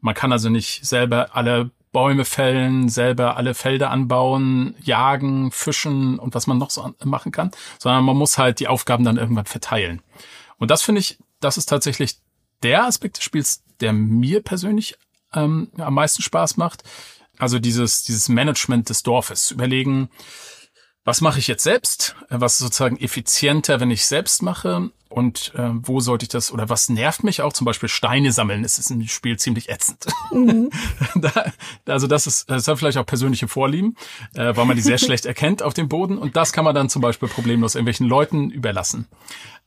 Man 0.00 0.14
kann 0.14 0.32
also 0.32 0.48
nicht 0.48 0.84
selber 0.84 1.34
alle 1.34 1.70
Bäume 1.92 2.24
fällen, 2.24 2.88
selber 2.88 3.36
alle 3.36 3.54
Felder 3.54 3.90
anbauen, 3.90 4.74
jagen, 4.82 5.52
fischen 5.52 6.18
und 6.18 6.34
was 6.34 6.48
man 6.48 6.58
noch 6.58 6.70
so 6.70 6.92
machen 7.04 7.30
kann, 7.30 7.52
sondern 7.78 8.04
man 8.04 8.16
muss 8.16 8.36
halt 8.36 8.58
die 8.58 8.66
Aufgaben 8.66 9.04
dann 9.04 9.16
irgendwann 9.16 9.46
verteilen. 9.46 10.02
Und 10.58 10.72
das 10.72 10.82
finde 10.82 11.00
ich, 11.00 11.18
das 11.38 11.56
ist 11.56 11.66
tatsächlich 11.66 12.18
der 12.64 12.84
Aspekt 12.84 13.18
des 13.18 13.24
Spiels, 13.24 13.62
der 13.80 13.92
mir 13.92 14.42
persönlich 14.42 14.96
ähm, 15.34 15.70
am 15.78 15.94
meisten 15.94 16.22
Spaß 16.22 16.56
macht. 16.56 16.82
Also 17.38 17.58
dieses, 17.58 18.04
dieses 18.04 18.28
Management 18.28 18.88
des 18.88 19.02
Dorfes. 19.02 19.50
Überlegen, 19.50 20.08
was 21.04 21.20
mache 21.20 21.38
ich 21.38 21.48
jetzt 21.48 21.64
selbst? 21.64 22.16
Was 22.30 22.54
ist 22.54 22.58
sozusagen 22.60 22.96
effizienter, 22.96 23.80
wenn 23.80 23.90
ich 23.90 24.06
selbst 24.06 24.42
mache? 24.42 24.90
Und 25.14 25.52
äh, 25.54 25.70
wo 25.74 26.00
sollte 26.00 26.24
ich 26.24 26.28
das, 26.28 26.50
oder 26.50 26.68
was 26.68 26.88
nervt 26.88 27.22
mich 27.22 27.40
auch? 27.40 27.52
Zum 27.52 27.64
Beispiel 27.66 27.88
Steine 27.88 28.32
sammeln. 28.32 28.64
Es 28.64 28.78
ist 28.78 28.90
im 28.90 29.06
Spiel 29.06 29.38
ziemlich 29.38 29.68
ätzend. 29.68 30.06
Mhm. 30.32 30.70
da, 31.14 31.52
also 31.86 32.08
das 32.08 32.26
ist, 32.26 32.50
das 32.50 32.66
hat 32.66 32.78
vielleicht 32.78 32.98
auch 32.98 33.06
persönliche 33.06 33.46
Vorlieben, 33.46 33.94
äh, 34.34 34.56
weil 34.56 34.64
man 34.64 34.74
die 34.74 34.82
sehr 34.82 34.98
schlecht 34.98 35.24
erkennt 35.24 35.62
auf 35.62 35.72
dem 35.72 35.88
Boden. 35.88 36.18
Und 36.18 36.34
das 36.34 36.52
kann 36.52 36.64
man 36.64 36.74
dann 36.74 36.88
zum 36.88 37.00
Beispiel 37.00 37.28
problemlos 37.28 37.76
irgendwelchen 37.76 38.08
Leuten 38.08 38.50
überlassen. 38.50 39.06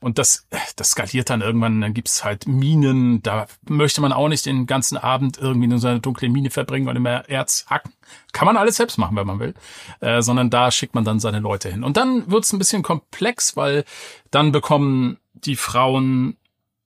Und 0.00 0.18
das, 0.18 0.46
das 0.76 0.90
skaliert 0.90 1.30
dann 1.30 1.40
irgendwann, 1.40 1.80
dann 1.80 1.94
gibt's 1.94 2.24
halt 2.24 2.46
Minen, 2.46 3.22
da 3.22 3.46
möchte 3.66 4.02
man 4.02 4.12
auch 4.12 4.28
nicht 4.28 4.44
den 4.44 4.66
ganzen 4.66 4.98
Abend 4.98 5.38
irgendwie 5.38 5.64
in 5.64 5.78
so 5.78 5.88
einer 5.88 5.98
dunklen 5.98 6.30
Mine 6.30 6.50
verbringen 6.50 6.88
und 6.88 6.96
immer 6.96 7.26
Erz 7.26 7.64
hacken. 7.70 7.94
Kann 8.32 8.44
man 8.44 8.58
alles 8.58 8.76
selbst 8.76 8.98
machen, 8.98 9.16
wenn 9.16 9.26
man 9.26 9.40
will. 9.40 9.54
Äh, 10.00 10.20
sondern 10.20 10.50
da 10.50 10.70
schickt 10.70 10.94
man 10.94 11.04
dann 11.04 11.20
seine 11.20 11.40
Leute 11.40 11.70
hin. 11.70 11.84
Und 11.84 11.96
dann 11.96 12.30
wird's 12.30 12.52
ein 12.52 12.58
bisschen 12.58 12.82
komplex, 12.82 13.56
weil 13.56 13.84
dann 14.30 14.52
bekommen 14.52 15.16
die 15.44 15.56
Frauen 15.56 16.36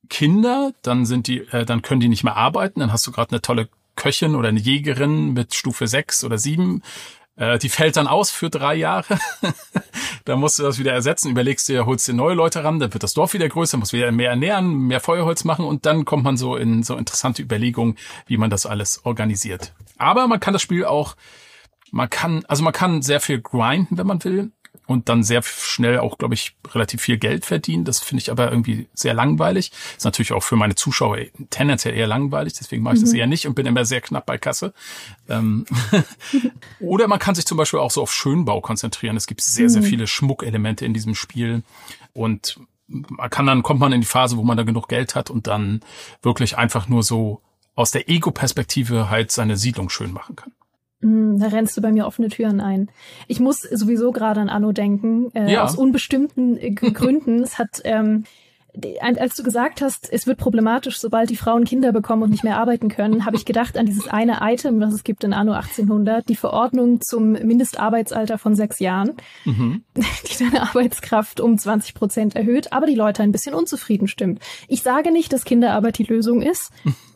Kinder, 0.09 0.73
dann 0.83 1.07
sind 1.07 1.27
die, 1.27 1.41
äh, 1.53 1.65
dann 1.65 1.83
können 1.83 2.01
die 2.01 2.09
nicht 2.09 2.25
mehr 2.25 2.37
arbeiten, 2.37 2.81
dann 2.81 2.93
hast 2.93 3.07
du 3.07 3.13
gerade 3.13 3.33
eine 3.33 3.43
tolle 3.43 3.69
Köchin 3.97 4.35
oder 4.35 4.49
eine 4.49 4.61
Jägerin 4.61 5.33
mit 5.33 5.55
Stufe 5.55 5.87
6 5.87 6.25
oder 6.25 6.39
7 6.39 6.83
äh, 7.37 7.59
die 7.59 7.69
fällt 7.69 7.97
dann 7.97 8.07
aus 8.07 8.31
für 8.31 8.51
drei 8.51 8.75
Jahre. 8.75 9.19
dann 10.25 10.39
musst 10.39 10.59
du 10.59 10.63
das 10.63 10.79
wieder 10.79 10.93
ersetzen, 10.93 11.31
überlegst 11.31 11.69
dir, 11.69 11.87
holst 11.87 12.07
dir 12.07 12.15
neue 12.15 12.35
Leute 12.35 12.63
ran, 12.63 12.79
dann 12.79 12.93
wird 12.93 13.03
das 13.03 13.15
Dorf 13.15 13.35
wieder 13.35 13.49
größer, 13.49 13.79
muss 13.79 13.93
wieder 13.93 14.13
mehr 14.13 14.31
ernähren, 14.31 14.87
mehr 14.87 15.01
Feuerholz 15.01 15.45
machen 15.45 15.65
und 15.65 15.87
dann 15.87 16.05
kommt 16.05 16.25
man 16.25 16.37
so 16.37 16.57
in 16.57 16.83
so 16.83 16.97
interessante 16.97 17.43
Überlegungen, 17.43 17.97
wie 18.27 18.37
man 18.37 18.51
das 18.51 18.67
alles 18.67 19.05
organisiert. 19.05 19.75
Aber 19.99 20.27
man 20.27 20.41
kann 20.41 20.53
das 20.53 20.63
Spiel 20.63 20.85
auch, 20.85 21.17
man 21.91 22.11
kann, 22.11 22.45
also 22.49 22.63
man 22.63 22.73
kann 22.73 23.03
sehr 23.03 23.21
viel 23.21 23.41
grinden, 23.41 23.99
wenn 23.99 24.07
man 24.07 24.23
will 24.25 24.53
und 24.87 25.09
dann 25.09 25.23
sehr 25.23 25.43
schnell 25.43 25.99
auch, 25.99 26.19
glaube 26.19 26.35
ich, 26.35 26.57
relativ 26.73 27.03
viel 27.03 27.17
Geld 27.17 27.45
verdienen. 27.47 27.85
Das 27.85 28.01
finde 28.01 28.23
ich 28.23 28.31
aber 28.31 28.51
irgendwie 28.51 28.89
sehr 28.95 29.15
langweilig. 29.15 29.73
Ist 29.97 30.05
natürlich 30.05 30.33
auch 30.33 30.43
für 30.43 30.57
meine 30.57 30.75
Zuschauer 30.75 31.19
tendenziell 31.51 31.95
eher 31.95 32.07
langweilig, 32.07 32.55
deswegen 32.55 32.83
mache 32.83 32.95
ich 32.95 33.01
mhm. 33.01 33.05
das 33.07 33.15
eher 33.15 33.27
nicht 33.27 33.47
und 33.47 33.55
bin 33.55 33.67
immer 33.67 33.85
sehr 33.85 34.01
knapp 34.01 34.27
bei 34.27 34.39
Kasse. 34.39 34.75
Ähm 35.29 35.65
Oder 36.81 37.09
man 37.09 37.19
kann 37.19 37.35
sich 37.35 37.47
zum 37.47 37.59
Beispiel 37.59 37.81
auch 37.81 37.91
so 37.91 38.03
auf 38.03 38.13
Schönbau 38.13 38.61
konzentrieren. 38.61 39.17
Es 39.17 39.27
gibt 39.27 39.41
sehr, 39.41 39.71
sehr 39.71 39.83
mhm. 39.83 39.87
viele 39.87 40.07
Schmuckelemente 40.07 40.85
in 40.85 40.95
diesem 40.95 41.15
Spiel 41.15 41.63
und 42.13 42.59
man 42.89 43.31
kann 43.31 43.47
dann, 43.47 43.63
kommt 43.63 43.81
man 43.81 43.93
in 43.93 44.03
die 44.03 44.07
Phase, 44.07 44.37
wo 44.37 44.43
man 44.43 44.57
da 44.57 44.65
genug 44.65 44.89
Geld 44.89 45.15
hat 45.15 45.31
und 45.31 45.47
dann 45.47 45.81
wirklich 46.23 46.59
einfach 46.59 46.89
nur 46.89 47.03
so 47.03 47.41
aus 47.75 47.91
der 47.91 48.09
Ego-Perspektive 48.09 49.09
halt 49.09 49.31
seine 49.31 49.57
Siedlung 49.57 49.89
schön 49.89 50.13
machen 50.13 50.37
kann. 50.37 50.53
Hm, 51.03 51.39
da 51.39 51.49
rennst 51.49 51.77
du 51.77 51.83
bei 51.83 51.93
mir 51.93 52.07
offene 52.07 52.29
Türen 52.29 52.61
ein. 52.61 52.89
Ich 53.27 53.41
muss 53.41 53.63
sowieso 53.63 54.13
gerade 54.13 54.41
an 54.41 54.49
Anno 54.49 54.73
denken, 54.73 55.31
äh, 55.35 55.53
ja. 55.53 55.65
aus 55.65 55.77
unbestimmten 55.77 56.57
äh, 56.57 56.71
Gründen. 56.75 57.43
es 57.43 57.59
hat, 57.59 57.83
ähm, 57.85 58.25
als 59.03 59.37
du 59.37 59.43
gesagt 59.43 59.83
hast, 59.83 60.11
es 60.11 60.27
wird 60.27 60.39
problematisch, 60.39 60.99
sobald 60.99 61.29
die 61.29 61.37
Frauen 61.37 61.65
Kinder 61.65 61.93
bekommen 61.93 62.23
und 62.23 62.31
nicht 62.31 62.43
mehr 62.43 62.57
arbeiten 62.57 62.89
können, 62.89 63.27
habe 63.27 63.37
ich 63.37 63.45
gedacht 63.45 63.77
an 63.77 63.85
dieses 63.85 64.09
eine 64.09 64.39
Item, 64.41 64.81
was 64.81 64.95
es 64.95 65.05
gibt 65.05 65.25
in 65.25 65.35
Anno 65.35 65.53
1800, 65.53 66.27
die 66.27 66.37
Verordnung 66.37 67.03
zum 67.03 67.33
Mindestarbeitsalter 67.33 68.39
von 68.39 68.55
sechs 68.55 68.79
Jahren, 68.79 69.13
mhm. 69.45 69.83
die 69.95 70.45
deine 70.45 70.63
Arbeitskraft 70.63 71.41
um 71.41 71.59
20 71.59 71.95
Prozent 71.95 72.35
erhöht, 72.35 72.73
aber 72.73 72.87
die 72.87 72.95
Leute 72.95 73.23
ein 73.23 73.33
bisschen 73.33 73.55
unzufrieden 73.55 74.09
stimmt. 74.09 74.41
Ich 74.69 74.83
sage 74.83 75.13
nicht, 75.13 75.35
dass 75.35 75.45
Kinderarbeit 75.45 75.99
die 75.99 76.05
Lösung 76.05 76.41
ist. 76.41 76.73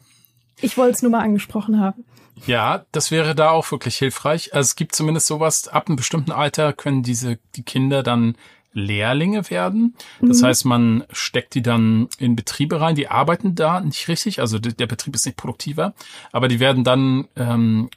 Ich 0.61 0.77
wollte 0.77 0.95
es 0.95 1.03
nur 1.03 1.11
mal 1.11 1.23
angesprochen 1.23 1.81
haben. 1.81 2.05
Ja, 2.47 2.85
das 2.93 3.11
wäre 3.11 3.35
da 3.35 3.51
auch 3.51 3.71
wirklich 3.71 3.97
hilfreich. 3.97 4.55
Also 4.55 4.67
es 4.67 4.77
gibt 4.77 4.95
zumindest 4.95 5.27
sowas, 5.27 5.69
ab 5.69 5.89
einem 5.89 5.97
bestimmten 5.97 6.33
Alter 6.33 6.73
können 6.73 7.03
diese, 7.03 7.39
die 7.55 7.63
Kinder 7.63 8.03
dann 8.03 8.37
Lehrlinge 8.77 9.49
werden. 9.51 9.97
Das 10.21 10.43
mhm. 10.43 10.47
heißt, 10.47 10.65
man 10.67 11.05
steckt 11.11 11.55
die 11.55 11.63
dann 11.63 12.09
in 12.19 12.37
Betriebe 12.37 12.81
rein, 12.81 12.95
die 12.95 13.09
arbeiten 13.09 13.55
da 13.55 13.81
nicht 13.81 14.07
richtig, 14.09 14.41
also 14.41 14.59
der 14.59 14.87
Betrieb 14.87 15.15
ist 15.15 15.25
nicht 15.25 15.39
produktiver, 15.39 15.95
aber 16.31 16.47
die 16.47 16.61
werden 16.61 16.85
dann, 16.85 17.27
ähm, 17.37 17.89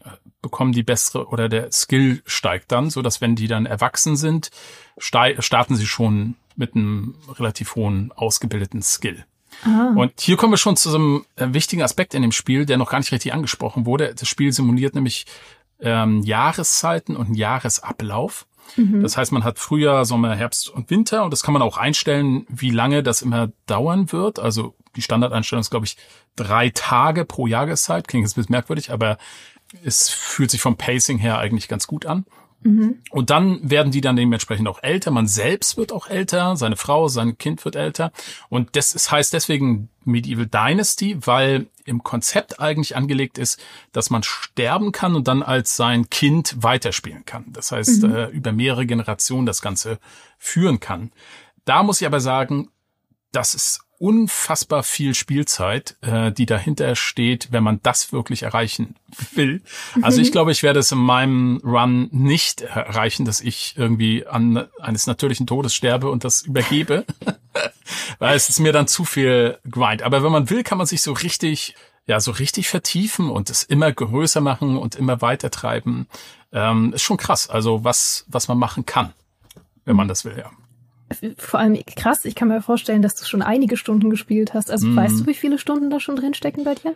bekommen 0.41 0.71
die 0.71 0.83
bessere 0.83 1.27
oder 1.27 1.49
der 1.49 1.69
Skill 1.73 2.21
steigt 2.25 2.71
dann, 2.71 2.89
so 2.89 3.01
dass 3.01 3.19
wenn 3.19 3.35
die 3.35 3.47
dann 3.47 3.65
erwachsen 3.65 4.15
sind, 4.15 4.51
starten 4.97 5.75
sie 5.75 5.85
schon 5.85 6.35
mit 6.55 6.75
einem 6.75 7.15
relativ 7.27 7.75
hohen 7.75 8.13
ausgebildeten 8.13 8.81
Skill. 8.81 9.25
Ah. 9.63 9.93
Und 9.95 10.19
hier 10.19 10.37
kommen 10.37 10.53
wir 10.53 10.57
schon 10.57 10.77
zu 10.77 10.89
so 10.89 10.97
einem 10.97 11.25
äh, 11.35 11.47
wichtigen 11.51 11.81
Aspekt 11.81 12.13
in 12.13 12.21
dem 12.21 12.31
Spiel, 12.31 12.65
der 12.65 12.77
noch 12.77 12.89
gar 12.89 12.99
nicht 12.99 13.11
richtig 13.11 13.33
angesprochen 13.33 13.85
wurde. 13.85 14.13
Das 14.15 14.27
Spiel 14.27 14.51
simuliert 14.53 14.95
nämlich 14.95 15.25
ähm, 15.79 16.21
Jahreszeiten 16.23 17.15
und 17.15 17.27
einen 17.27 17.35
Jahresablauf. 17.35 18.45
Mhm. 18.75 19.01
Das 19.01 19.17
heißt, 19.17 19.31
man 19.31 19.43
hat 19.43 19.59
Frühjahr, 19.59 20.05
Sommer, 20.05 20.35
Herbst 20.35 20.69
und 20.69 20.89
Winter 20.89 21.23
und 21.23 21.31
das 21.31 21.43
kann 21.43 21.53
man 21.53 21.61
auch 21.61 21.77
einstellen, 21.77 22.45
wie 22.49 22.69
lange 22.69 23.03
das 23.03 23.21
immer 23.21 23.51
dauern 23.65 24.11
wird. 24.11 24.39
Also 24.39 24.75
die 24.95 25.01
Standardeinstellung 25.01 25.61
ist, 25.61 25.71
glaube 25.71 25.85
ich, 25.85 25.97
drei 26.35 26.69
Tage 26.69 27.25
pro 27.25 27.47
Jahreszeit. 27.47 28.07
Klingt 28.07 28.25
jetzt 28.25 28.33
ein 28.33 28.41
bisschen 28.41 28.53
merkwürdig, 28.53 28.91
aber 28.91 29.17
es 29.83 30.09
fühlt 30.09 30.51
sich 30.51 30.61
vom 30.61 30.77
Pacing 30.77 31.17
her 31.17 31.37
eigentlich 31.37 31.67
ganz 31.67 31.87
gut 31.87 32.05
an. 32.05 32.25
Mhm. 32.61 32.99
Und 33.09 33.29
dann 33.29 33.69
werden 33.69 33.91
die 33.91 34.01
dann 34.01 34.15
dementsprechend 34.15 34.67
auch 34.67 34.83
älter. 34.83 35.11
Man 35.11 35.27
selbst 35.27 35.77
wird 35.77 35.91
auch 35.91 36.07
älter, 36.07 36.55
seine 36.55 36.75
Frau, 36.75 37.07
sein 37.07 37.37
Kind 37.37 37.63
wird 37.63 37.75
älter. 37.75 38.11
Und 38.49 38.75
das 38.75 38.93
ist, 38.93 39.11
heißt 39.11 39.33
deswegen 39.33 39.89
Medieval 40.03 40.45
Dynasty, 40.45 41.17
weil 41.25 41.67
im 41.85 42.03
Konzept 42.03 42.59
eigentlich 42.59 42.95
angelegt 42.95 43.37
ist, 43.37 43.59
dass 43.91 44.09
man 44.09 44.23
sterben 44.23 44.91
kann 44.91 45.15
und 45.15 45.27
dann 45.27 45.41
als 45.41 45.75
sein 45.75 46.09
Kind 46.09 46.57
weiterspielen 46.61 47.25
kann. 47.25 47.45
Das 47.47 47.71
heißt, 47.71 48.03
mhm. 48.03 48.15
äh, 48.15 48.25
über 48.27 48.51
mehrere 48.51 48.85
Generationen 48.85 49.45
das 49.45 49.61
Ganze 49.61 49.99
führen 50.37 50.79
kann. 50.79 51.11
Da 51.65 51.83
muss 51.83 52.01
ich 52.01 52.07
aber 52.07 52.19
sagen, 52.19 52.69
das 53.31 53.53
ist 53.53 53.81
unfassbar 53.99 54.83
viel 54.83 55.13
Spielzeit, 55.13 55.97
äh, 56.01 56.31
die 56.31 56.45
dahinter 56.45 56.95
steht, 56.95 57.51
wenn 57.51 57.63
man 57.63 57.81
das 57.83 58.11
wirklich 58.11 58.43
erreichen 58.43 58.95
will. 59.35 59.61
Also 60.01 60.21
ich 60.21 60.31
glaube, 60.31 60.51
ich 60.51 60.63
werde 60.63 60.79
es 60.79 60.91
in 60.91 60.97
meinem 60.97 61.61
Run 61.63 62.07
nicht 62.11 62.61
erreichen, 62.61 63.25
dass 63.25 63.41
ich 63.41 63.75
irgendwie 63.77 64.25
an 64.25 64.67
eines 64.79 65.05
natürlichen 65.05 65.47
Todes 65.47 65.75
sterbe 65.75 66.09
und 66.09 66.23
das 66.23 66.41
übergebe, 66.41 67.05
weil 68.19 68.35
es 68.35 68.49
ist 68.49 68.59
mir 68.59 68.71
dann 68.71 68.87
zu 68.87 69.03
viel 69.03 69.59
Grind. 69.69 70.01
Aber 70.01 70.23
wenn 70.23 70.31
man 70.31 70.49
will, 70.49 70.63
kann 70.63 70.77
man 70.77 70.87
sich 70.87 71.01
so 71.01 71.11
richtig 71.11 71.75
ja, 72.05 72.19
so 72.19 72.31
richtig 72.31 72.67
vertiefen 72.69 73.29
und 73.29 73.51
es 73.51 73.61
immer 73.61 73.91
größer 73.91 74.41
machen 74.41 74.77
und 74.77 74.95
immer 74.95 75.21
weiter 75.21 75.51
treiben, 75.51 76.07
ähm, 76.51 76.91
ist 76.93 77.03
schon 77.03 77.17
krass. 77.17 77.47
Also 77.47 77.83
was, 77.83 78.25
was 78.27 78.47
man 78.47 78.57
machen 78.57 78.87
kann, 78.87 79.13
wenn 79.85 79.95
man 79.95 80.07
das 80.07 80.25
will, 80.25 80.35
ja 80.35 80.49
vor 81.37 81.59
allem 81.59 81.77
krass, 81.95 82.25
ich 82.25 82.35
kann 82.35 82.47
mir 82.47 82.61
vorstellen, 82.61 83.01
dass 83.01 83.15
du 83.15 83.25
schon 83.25 83.41
einige 83.41 83.77
Stunden 83.77 84.09
gespielt 84.09 84.53
hast. 84.53 84.71
Also 84.71 84.87
mhm. 84.87 84.95
weißt 84.95 85.19
du, 85.21 85.25
wie 85.27 85.33
viele 85.33 85.57
Stunden 85.57 85.89
da 85.89 85.99
schon 85.99 86.15
drin 86.15 86.33
stecken 86.33 86.63
bei 86.63 86.75
dir? 86.75 86.95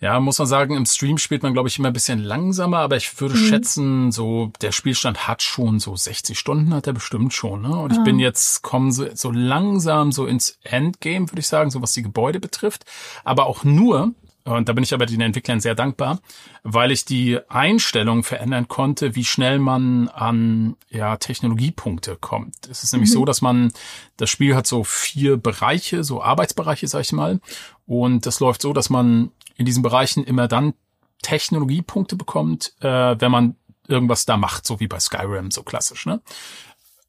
Ja, 0.00 0.18
muss 0.18 0.38
man 0.38 0.48
sagen, 0.48 0.76
im 0.76 0.86
Stream 0.86 1.18
spielt 1.18 1.42
man, 1.42 1.52
glaube 1.52 1.68
ich, 1.68 1.78
immer 1.78 1.88
ein 1.88 1.92
bisschen 1.92 2.20
langsamer, 2.20 2.78
aber 2.78 2.96
ich 2.96 3.20
würde 3.20 3.34
mhm. 3.34 3.46
schätzen, 3.46 4.12
so 4.12 4.50
der 4.62 4.72
Spielstand 4.72 5.28
hat 5.28 5.42
schon 5.42 5.78
so 5.78 5.94
60 5.94 6.38
Stunden, 6.38 6.72
hat 6.72 6.86
er 6.86 6.94
bestimmt 6.94 7.34
schon. 7.34 7.60
Ne? 7.60 7.76
Und 7.76 7.92
ah. 7.92 7.96
ich 7.98 8.04
bin 8.04 8.18
jetzt, 8.18 8.62
kommen 8.62 8.92
so, 8.92 9.06
so 9.14 9.30
langsam 9.30 10.10
so 10.10 10.24
ins 10.24 10.58
Endgame, 10.62 11.30
würde 11.30 11.40
ich 11.40 11.48
sagen, 11.48 11.70
so 11.70 11.82
was 11.82 11.92
die 11.92 12.02
Gebäude 12.02 12.40
betrifft. 12.40 12.86
Aber 13.24 13.44
auch 13.44 13.62
nur, 13.62 14.14
und 14.56 14.68
da 14.68 14.72
bin 14.72 14.84
ich 14.84 14.94
aber 14.94 15.06
den 15.06 15.20
Entwicklern 15.20 15.60
sehr 15.60 15.74
dankbar, 15.74 16.20
weil 16.62 16.90
ich 16.90 17.04
die 17.04 17.38
Einstellung 17.48 18.22
verändern 18.22 18.68
konnte, 18.68 19.14
wie 19.14 19.24
schnell 19.24 19.58
man 19.58 20.08
an 20.08 20.76
ja, 20.88 21.16
Technologiepunkte 21.16 22.16
kommt. 22.16 22.68
Es 22.70 22.82
ist 22.82 22.92
nämlich 22.92 23.10
mhm. 23.10 23.14
so, 23.14 23.24
dass 23.24 23.42
man, 23.42 23.72
das 24.16 24.30
Spiel 24.30 24.54
hat 24.54 24.66
so 24.66 24.84
vier 24.84 25.36
Bereiche, 25.36 26.04
so 26.04 26.22
Arbeitsbereiche, 26.22 26.88
sag 26.88 27.02
ich 27.02 27.12
mal. 27.12 27.40
Und 27.86 28.26
das 28.26 28.40
läuft 28.40 28.62
so, 28.62 28.72
dass 28.72 28.90
man 28.90 29.30
in 29.56 29.66
diesen 29.66 29.82
Bereichen 29.82 30.24
immer 30.24 30.48
dann 30.48 30.74
Technologiepunkte 31.22 32.16
bekommt, 32.16 32.72
äh, 32.80 33.16
wenn 33.18 33.30
man 33.30 33.56
irgendwas 33.88 34.24
da 34.24 34.36
macht, 34.36 34.66
so 34.66 34.80
wie 34.80 34.86
bei 34.86 35.00
Skyrim, 35.00 35.50
so 35.50 35.62
klassisch. 35.62 36.06
Ne? 36.06 36.20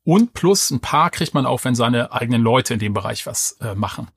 Und 0.03 0.33
plus 0.33 0.71
ein 0.71 0.79
paar 0.79 1.11
kriegt 1.11 1.33
man 1.33 1.45
auch, 1.45 1.63
wenn 1.63 1.75
seine 1.75 2.11
eigenen 2.11 2.41
Leute 2.41 2.73
in 2.73 2.79
dem 2.79 2.93
Bereich 2.93 3.25
was 3.27 3.57
äh, 3.61 3.75
machen. 3.75 4.07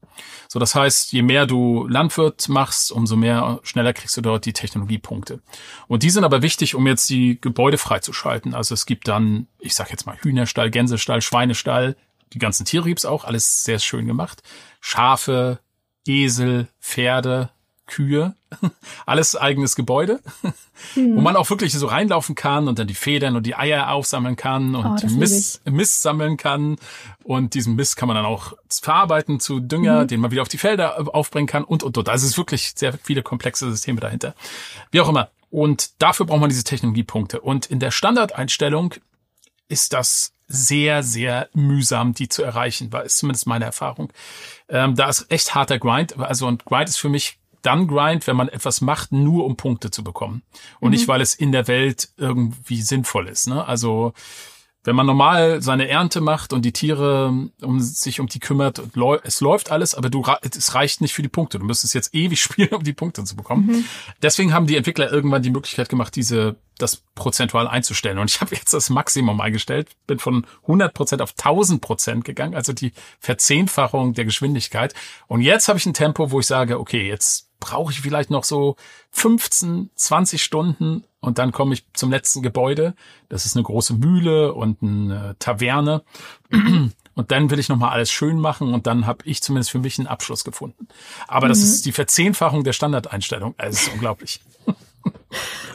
So, 0.48 0.58
das 0.58 0.74
heißt, 0.74 1.12
je 1.12 1.22
mehr 1.22 1.46
du 1.46 1.86
Landwirt 1.88 2.48
machst, 2.48 2.92
umso 2.92 3.16
mehr 3.16 3.60
schneller 3.64 3.92
kriegst 3.92 4.16
du 4.16 4.20
dort 4.20 4.46
die 4.46 4.52
Technologiepunkte. 4.52 5.40
Und 5.88 6.02
die 6.02 6.10
sind 6.10 6.24
aber 6.24 6.42
wichtig, 6.42 6.74
um 6.74 6.86
jetzt 6.86 7.10
die 7.10 7.38
Gebäude 7.40 7.78
freizuschalten. 7.78 8.54
Also 8.54 8.74
es 8.74 8.86
gibt 8.86 9.08
dann, 9.08 9.48
ich 9.58 9.74
sag 9.74 9.90
jetzt 9.90 10.06
mal 10.06 10.16
Hühnerstall, 10.16 10.70
Gänsestall, 10.70 11.20
Schweinestall, 11.20 11.96
die 12.32 12.38
ganzen 12.38 12.64
Tiere 12.64 12.88
gibt's 12.88 13.04
auch, 13.04 13.24
alles 13.24 13.64
sehr 13.64 13.78
schön 13.78 14.06
gemacht. 14.06 14.42
Schafe, 14.80 15.60
Esel, 16.06 16.68
Pferde, 16.80 17.50
Kühe, 17.86 18.34
alles 19.06 19.36
eigenes 19.36 19.76
Gebäude, 19.76 20.20
mhm. 20.94 21.16
wo 21.16 21.20
man 21.20 21.36
auch 21.36 21.50
wirklich 21.50 21.72
so 21.72 21.86
reinlaufen 21.86 22.34
kann 22.34 22.68
und 22.68 22.78
dann 22.78 22.86
die 22.86 22.94
Federn 22.94 23.36
und 23.36 23.44
die 23.44 23.54
Eier 23.54 23.90
aufsammeln 23.90 24.36
kann 24.36 24.74
und 24.74 25.04
oh, 25.04 25.06
Mist, 25.10 25.62
Mist 25.68 26.02
sammeln 26.02 26.36
kann. 26.36 26.76
Und 27.22 27.54
diesen 27.54 27.76
Mist 27.76 27.96
kann 27.96 28.08
man 28.08 28.16
dann 28.16 28.26
auch 28.26 28.54
verarbeiten 28.68 29.40
zu 29.40 29.60
Dünger, 29.60 30.02
mhm. 30.02 30.08
den 30.08 30.20
man 30.20 30.30
wieder 30.30 30.42
auf 30.42 30.48
die 30.48 30.58
Felder 30.58 31.14
aufbringen 31.14 31.46
kann 31.46 31.64
und, 31.64 31.82
und, 31.82 31.98
und. 31.98 32.08
Also 32.08 32.24
es 32.24 32.32
ist 32.32 32.38
wirklich 32.38 32.72
sehr 32.74 32.94
viele 33.02 33.22
komplexe 33.22 33.70
Systeme 33.70 34.00
dahinter. 34.00 34.34
Wie 34.90 35.00
auch 35.00 35.08
immer. 35.08 35.30
Und 35.50 36.02
dafür 36.02 36.26
braucht 36.26 36.40
man 36.40 36.50
diese 36.50 36.64
Technologiepunkte. 36.64 37.40
Und 37.40 37.66
in 37.66 37.78
der 37.78 37.90
Standardeinstellung 37.90 38.94
ist 39.68 39.92
das 39.92 40.32
sehr, 40.46 41.02
sehr 41.02 41.48
mühsam, 41.54 42.12
die 42.14 42.28
zu 42.28 42.42
erreichen, 42.42 42.92
war 42.92 43.04
ist 43.04 43.18
zumindest 43.18 43.46
meine 43.46 43.64
Erfahrung. 43.64 44.12
Ähm, 44.68 44.94
da 44.94 45.08
ist 45.08 45.30
echt 45.30 45.54
harter 45.54 45.78
Grind. 45.78 46.18
Also 46.18 46.46
und 46.46 46.64
Grind 46.64 46.88
ist 46.88 46.98
für 46.98 47.08
mich 47.08 47.38
dann 47.64 47.88
Grind, 47.88 48.26
wenn 48.26 48.36
man 48.36 48.48
etwas 48.48 48.80
macht, 48.80 49.12
nur 49.12 49.44
um 49.44 49.56
Punkte 49.56 49.90
zu 49.90 50.04
bekommen. 50.04 50.42
Und 50.80 50.90
mhm. 50.90 50.96
nicht, 50.96 51.08
weil 51.08 51.20
es 51.20 51.34
in 51.34 51.52
der 51.52 51.66
Welt 51.68 52.08
irgendwie 52.16 52.82
sinnvoll 52.82 53.28
ist. 53.28 53.48
Ne? 53.48 53.66
Also 53.66 54.12
wenn 54.84 54.94
man 54.94 55.06
normal 55.06 55.62
seine 55.62 55.88
Ernte 55.88 56.20
macht 56.20 56.52
und 56.52 56.62
die 56.62 56.72
Tiere 56.72 57.48
um 57.62 57.80
sich 57.80 58.20
um 58.20 58.26
die 58.26 58.38
kümmert, 58.38 58.82
es 59.24 59.40
läuft 59.40 59.70
alles, 59.70 59.94
aber 59.94 60.10
du 60.10 60.24
es 60.42 60.74
reicht 60.74 61.00
nicht 61.00 61.14
für 61.14 61.22
die 61.22 61.28
Punkte. 61.28 61.58
Du 61.58 61.64
müsstest 61.64 61.94
jetzt 61.94 62.14
ewig 62.14 62.40
spielen, 62.42 62.70
um 62.74 62.84
die 62.84 62.92
Punkte 62.92 63.24
zu 63.24 63.34
bekommen. 63.34 63.66
Mhm. 63.66 63.84
Deswegen 64.22 64.52
haben 64.52 64.66
die 64.66 64.76
Entwickler 64.76 65.10
irgendwann 65.10 65.42
die 65.42 65.50
Möglichkeit 65.50 65.88
gemacht, 65.88 66.14
diese 66.14 66.56
das 66.78 67.02
prozentual 67.14 67.68
einzustellen. 67.68 68.18
Und 68.18 68.30
ich 68.30 68.40
habe 68.40 68.54
jetzt 68.54 68.74
das 68.74 68.90
Maximum 68.90 69.40
eingestellt, 69.40 69.88
bin 70.06 70.18
von 70.18 70.46
100 70.62 70.92
Prozent 70.92 71.22
auf 71.22 71.30
1000 71.30 71.80
Prozent 71.80 72.24
gegangen, 72.24 72.54
also 72.54 72.72
die 72.72 72.92
Verzehnfachung 73.20 74.12
der 74.14 74.24
Geschwindigkeit. 74.24 74.92
Und 75.28 75.40
jetzt 75.40 75.68
habe 75.68 75.78
ich 75.78 75.86
ein 75.86 75.94
Tempo, 75.94 76.30
wo 76.30 76.40
ich 76.40 76.46
sage, 76.46 76.78
okay, 76.78 77.06
jetzt 77.06 77.48
brauche 77.60 77.92
ich 77.92 78.00
vielleicht 78.00 78.30
noch 78.30 78.44
so 78.44 78.76
15, 79.12 79.90
20 79.94 80.42
Stunden 80.42 81.04
und 81.24 81.38
dann 81.38 81.52
komme 81.52 81.74
ich 81.74 81.84
zum 81.94 82.10
letzten 82.10 82.42
Gebäude. 82.42 82.94
Das 83.28 83.46
ist 83.46 83.56
eine 83.56 83.64
große 83.64 83.94
Mühle 83.94 84.52
und 84.54 84.82
eine 84.82 85.36
Taverne. 85.38 86.02
Und 87.16 87.30
dann 87.30 87.48
will 87.48 87.60
ich 87.60 87.68
nochmal 87.68 87.92
alles 87.92 88.10
schön 88.10 88.40
machen 88.40 88.74
und 88.74 88.88
dann 88.88 89.06
habe 89.06 89.24
ich 89.24 89.40
zumindest 89.40 89.70
für 89.70 89.78
mich 89.78 90.00
einen 90.00 90.08
Abschluss 90.08 90.42
gefunden. 90.42 90.88
Aber 91.28 91.46
mhm. 91.46 91.50
das 91.50 91.60
ist 91.60 91.86
die 91.86 91.92
Verzehnfachung 91.92 92.64
der 92.64 92.72
Standardeinstellung. 92.72 93.54
Also, 93.56 93.76
es 93.76 93.86
ist 93.86 93.92
unglaublich. 93.92 94.40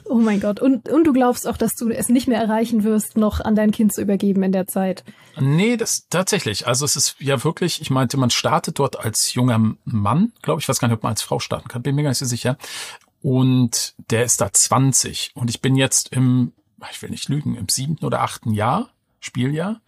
Oh 0.06 0.15
mein 0.15 0.39
Gott. 0.39 0.60
Und, 0.60 0.89
und 0.89 1.03
du 1.03 1.13
glaubst 1.13 1.48
auch, 1.48 1.56
dass 1.56 1.75
du 1.75 1.89
es 1.89 2.10
nicht 2.10 2.27
mehr 2.27 2.41
erreichen 2.41 2.84
wirst, 2.84 3.15
noch 3.15 3.41
an 3.41 3.56
dein 3.56 3.70
Kind 3.70 3.94
zu 3.94 4.01
übergeben 4.01 4.41
in 4.41 4.51
der 4.51 4.65
Zeit? 4.65 5.03
Nee, 5.39 5.77
das 5.77 6.08
tatsächlich. 6.10 6.65
Also 6.65 6.84
es 6.84 6.96
ist 6.96 7.18
ja 7.20 7.44
wirklich, 7.44 7.79
ich 7.79 7.91
meinte, 7.91 8.18
man 8.18 8.32
startet 8.32 8.79
dort 8.79 9.00
als 9.00 9.36
junger 9.36 9.75
Mann, 9.86 10.32
glaube 10.41 10.62
ich, 10.62 10.68
weiß 10.68 10.79
gar 10.79 10.88
nicht, 10.88 10.98
ob 10.98 11.03
man 11.03 11.12
als 11.12 11.22
Frau 11.22 11.39
starten 11.39 11.68
kann, 11.68 11.84
bin 11.84 11.94
mir 11.94 12.01
gar 12.01 12.10
nicht 12.10 12.18
so 12.18 12.25
sicher. 12.25 12.58
Und 13.22 13.96
der 14.10 14.24
ist 14.24 14.42
da 14.42 14.52
20. 14.52 15.32
Und 15.36 15.50
ich 15.50 15.62
bin 15.62 15.76
jetzt 15.76 16.10
im, 16.10 16.54
ich 16.92 17.02
will 17.02 17.10
nicht 17.10 17.30
lügen, 17.30 17.56
im 17.56 17.70
siebten 17.70 18.06
oder 18.06 18.22
achten 18.22 18.54
Jahr. 18.54 18.90
Spieljahr. 19.22 19.82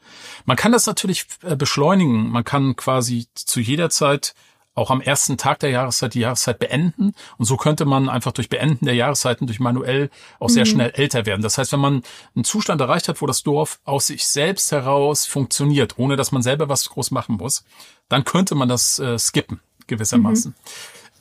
Man 0.43 0.57
kann 0.57 0.73
das 0.73 0.87
natürlich 0.87 1.25
äh, 1.43 1.55
beschleunigen. 1.55 2.29
Man 2.29 2.43
kann 2.43 2.75
quasi 2.75 3.27
zu 3.33 3.61
jeder 3.61 3.89
Zeit 3.89 4.35
auch 4.73 4.89
am 4.89 5.01
ersten 5.01 5.37
Tag 5.37 5.59
der 5.59 5.69
Jahreszeit 5.69 6.13
die 6.13 6.21
Jahreszeit 6.21 6.59
beenden. 6.59 7.13
Und 7.37 7.45
so 7.45 7.57
könnte 7.57 7.85
man 7.85 8.09
einfach 8.09 8.31
durch 8.31 8.49
Beenden 8.49 8.85
der 8.85 8.95
Jahreszeiten, 8.95 9.45
durch 9.47 9.59
manuell 9.59 10.09
auch 10.39 10.49
sehr 10.49 10.65
mhm. 10.65 10.69
schnell 10.69 10.91
älter 10.91 11.25
werden. 11.25 11.41
Das 11.41 11.57
heißt, 11.57 11.73
wenn 11.73 11.79
man 11.79 12.03
einen 12.35 12.45
Zustand 12.45 12.79
erreicht 12.79 13.07
hat, 13.07 13.21
wo 13.21 13.25
das 13.25 13.43
Dorf 13.43 13.79
aus 13.83 14.07
sich 14.07 14.25
selbst 14.25 14.71
heraus 14.71 15.25
funktioniert, 15.25 15.97
ohne 15.97 16.15
dass 16.15 16.31
man 16.31 16.41
selber 16.41 16.69
was 16.69 16.89
groß 16.89 17.11
machen 17.11 17.35
muss, 17.35 17.65
dann 18.07 18.23
könnte 18.23 18.55
man 18.55 18.69
das 18.69 18.97
äh, 18.99 19.19
skippen, 19.19 19.59
gewissermaßen. 19.87 20.55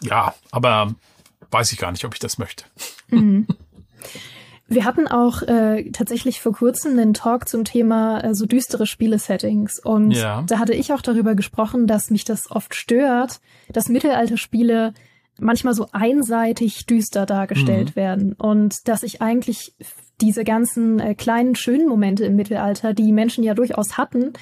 Mhm. 0.01 0.09
Ja, 0.09 0.35
aber 0.53 0.95
weiß 1.51 1.73
ich 1.73 1.79
gar 1.79 1.93
nicht, 1.93 2.05
ob 2.05 2.15
ich 2.15 2.21
das 2.21 2.39
möchte. 2.39 2.65
Mhm. 3.09 3.47
Wir 4.73 4.85
hatten 4.85 5.09
auch 5.09 5.43
äh, 5.43 5.91
tatsächlich 5.91 6.41
vor 6.41 6.53
kurzem 6.53 6.93
einen 6.93 7.13
Talk 7.13 7.49
zum 7.49 7.65
Thema 7.65 8.21
äh, 8.21 8.35
so 8.37 8.47
düstere 8.47 8.87
Spiele-Settings. 8.87 9.81
Und 9.81 10.13
ja. 10.13 10.43
da 10.47 10.61
hatte 10.61 10.75
ich 10.75 10.93
auch 10.93 11.03
darüber 11.03 11.35
gesprochen, 11.35 11.89
dass 11.89 12.11
mich 12.11 12.25
das 12.25 12.53
oft 12.53 12.77
stört, 12.77 13.41
dass 13.73 13.89
Mittelalterspiele 13.89 14.95
manchmal 15.41 15.75
so 15.75 15.89
einseitig 15.91 16.87
düster 16.87 17.27
dargestellt 17.27 17.91
mhm. 17.91 17.97
werden. 17.97 18.33
Und 18.35 18.87
dass 18.87 19.03
ich 19.03 19.21
eigentlich 19.21 19.75
diese 20.21 20.45
ganzen 20.45 21.01
äh, 21.01 21.17
kleinen 21.17 21.57
schönen 21.57 21.89
Momente 21.89 22.25
im 22.25 22.37
Mittelalter, 22.37 22.95
die 22.95 23.11
Menschen 23.11 23.43
ja 23.43 23.55
durchaus 23.55 23.99
hatten, 23.99 24.35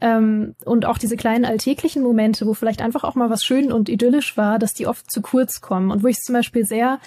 ähm, 0.00 0.54
und 0.64 0.86
auch 0.86 0.98
diese 0.98 1.16
kleinen 1.16 1.44
alltäglichen 1.44 2.02
Momente, 2.02 2.46
wo 2.46 2.54
vielleicht 2.54 2.82
einfach 2.82 3.04
auch 3.04 3.14
mal 3.14 3.30
was 3.30 3.44
schön 3.44 3.70
und 3.72 3.88
idyllisch 3.88 4.36
war, 4.36 4.58
dass 4.58 4.74
die 4.74 4.86
oft 4.86 5.10
zu 5.10 5.20
kurz 5.20 5.60
kommen. 5.60 5.90
Und 5.90 6.02
wo 6.02 6.06
ich 6.06 6.18
zum 6.18 6.34
Beispiel 6.34 6.64
sehr 6.64 6.98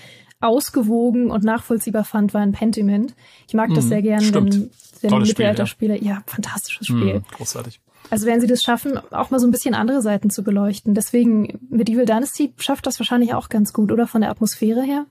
ausgewogen 0.42 1.32
und 1.32 1.44
nachvollziehbar 1.44 2.04
fand, 2.04 2.34
war 2.34 2.42
ein 2.42 2.52
Pentiment. 2.52 3.16
Ich 3.48 3.54
mag 3.54 3.70
das 3.74 3.86
mhm, 3.86 3.90
sehr 3.90 4.02
gern, 4.02 4.34
wenn, 4.34 4.70
wenn 5.02 5.22
Mittelalterspiele, 5.22 5.98
ja. 5.98 6.16
ja, 6.16 6.24
fantastisches 6.26 6.90
mhm, 6.90 7.00
Spiel. 7.00 7.14
Mhm, 7.16 7.24
großartig. 7.36 7.80
Also 8.10 8.28
werden 8.28 8.42
sie 8.42 8.48
das 8.48 8.62
schaffen, 8.62 9.00
auch 9.12 9.32
mal 9.32 9.40
so 9.40 9.48
ein 9.48 9.52
bisschen 9.52 9.74
andere 9.74 10.02
Seiten 10.02 10.30
zu 10.30 10.44
beleuchten. 10.44 10.94
Deswegen, 10.94 11.60
Medieval 11.70 12.06
Dynasty 12.06 12.54
schafft 12.58 12.86
das 12.86 13.00
wahrscheinlich 13.00 13.34
auch 13.34 13.50
ganz 13.50 13.74
gut, 13.74 13.92
oder? 13.92 14.08
Von 14.08 14.22
der 14.22 14.30
Atmosphäre 14.30 14.84
her? 14.84 15.06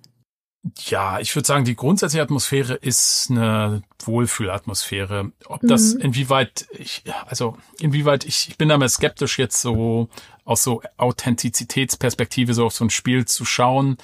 Ja, 0.86 1.18
ich 1.18 1.34
würde 1.34 1.46
sagen, 1.46 1.64
die 1.64 1.74
grundsätzliche 1.74 2.22
Atmosphäre 2.22 2.74
ist 2.74 3.28
eine 3.30 3.82
Wohlfühlatmosphäre. 4.04 5.32
Ob 5.46 5.60
das, 5.62 5.94
mhm. 5.94 6.00
inwieweit 6.02 6.66
ich, 6.78 7.02
also 7.26 7.56
inwieweit 7.80 8.24
ich, 8.24 8.48
ich 8.48 8.58
bin 8.58 8.68
da 8.68 8.78
mal 8.78 8.88
skeptisch 8.88 9.38
jetzt 9.38 9.60
so 9.60 10.08
aus 10.44 10.62
so 10.62 10.82
Authentizitätsperspektive 10.98 12.54
so 12.54 12.66
auf 12.66 12.74
so 12.74 12.84
ein 12.84 12.90
Spiel 12.90 13.24
zu 13.24 13.44
schauen. 13.44 13.96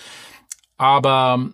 Aber 0.77 1.49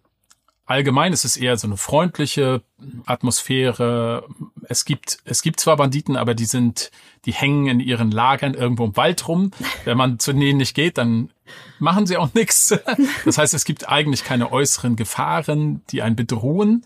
allgemein 0.64 1.12
ist 1.12 1.26
es 1.26 1.37
eher 1.37 1.56
so 1.58 1.66
eine 1.66 1.76
freundliche 1.76 2.62
Atmosphäre. 3.04 4.26
Es 4.68 4.85
gibt, 4.85 5.18
es 5.25 5.42
gibt 5.42 5.61
zwar 5.61 5.76
Banditen, 5.76 6.16
aber 6.16 6.35
die 6.35 6.44
sind, 6.44 6.90
die 7.25 7.33
hängen 7.33 7.66
in 7.66 7.80
ihren 7.80 8.11
Lagern 8.11 8.54
irgendwo 8.54 8.85
im 8.85 8.97
Wald 8.97 9.26
rum. 9.28 9.50
Wenn 9.85 9.97
man 9.97 10.18
zu 10.18 10.33
denen 10.33 10.59
nicht 10.59 10.75
geht, 10.75 10.99
dann 10.99 11.30
machen 11.78 12.06
sie 12.06 12.16
auch 12.16 12.33
nichts. 12.35 12.75
Das 13.25 13.38
heißt, 13.38 13.54
es 13.54 13.64
gibt 13.64 13.88
eigentlich 13.88 14.25
keine 14.25 14.52
äußeren 14.52 14.97
Gefahren, 14.97 15.83
die 15.90 16.02
einen 16.02 16.16
bedrohen. 16.16 16.85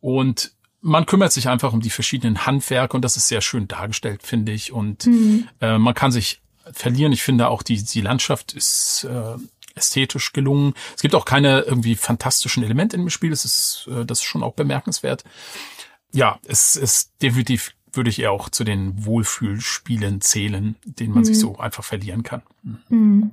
Und 0.00 0.52
man 0.80 1.06
kümmert 1.06 1.32
sich 1.32 1.48
einfach 1.48 1.72
um 1.72 1.80
die 1.80 1.90
verschiedenen 1.90 2.44
Handwerke 2.44 2.96
und 2.96 3.02
das 3.02 3.16
ist 3.16 3.28
sehr 3.28 3.40
schön 3.40 3.68
dargestellt, 3.68 4.22
finde 4.22 4.52
ich. 4.52 4.72
Und 4.72 5.06
mhm. 5.06 5.48
äh, 5.60 5.78
man 5.78 5.94
kann 5.94 6.12
sich 6.12 6.42
verlieren. 6.72 7.12
Ich 7.12 7.22
finde 7.22 7.48
auch 7.48 7.62
die, 7.62 7.82
die 7.82 8.00
Landschaft 8.00 8.52
ist 8.52 9.04
äh, 9.08 9.36
ästhetisch 9.74 10.32
gelungen. 10.32 10.74
Es 10.94 11.02
gibt 11.02 11.14
auch 11.14 11.24
keine 11.24 11.60
irgendwie 11.60 11.94
fantastischen 11.94 12.62
Elemente 12.62 12.96
im 12.96 13.10
Spiel. 13.10 13.30
Das 13.30 13.44
ist, 13.44 13.88
äh, 13.90 14.04
das 14.04 14.18
ist 14.18 14.24
schon 14.24 14.42
auch 14.42 14.54
bemerkenswert. 14.54 15.24
Ja, 16.12 16.38
es 16.46 16.76
ist 16.76 17.12
definitiv 17.22 17.74
würde 17.94 18.10
ich 18.10 18.20
eher 18.20 18.32
auch 18.32 18.48
zu 18.48 18.64
den 18.64 19.04
Wohlfühlspielen 19.04 20.20
zählen, 20.20 20.76
denen 20.84 21.12
man 21.12 21.20
mhm. 21.20 21.26
sich 21.26 21.38
so 21.38 21.58
einfach 21.58 21.84
verlieren 21.84 22.22
kann. 22.22 22.42
Mhm. 22.88 23.32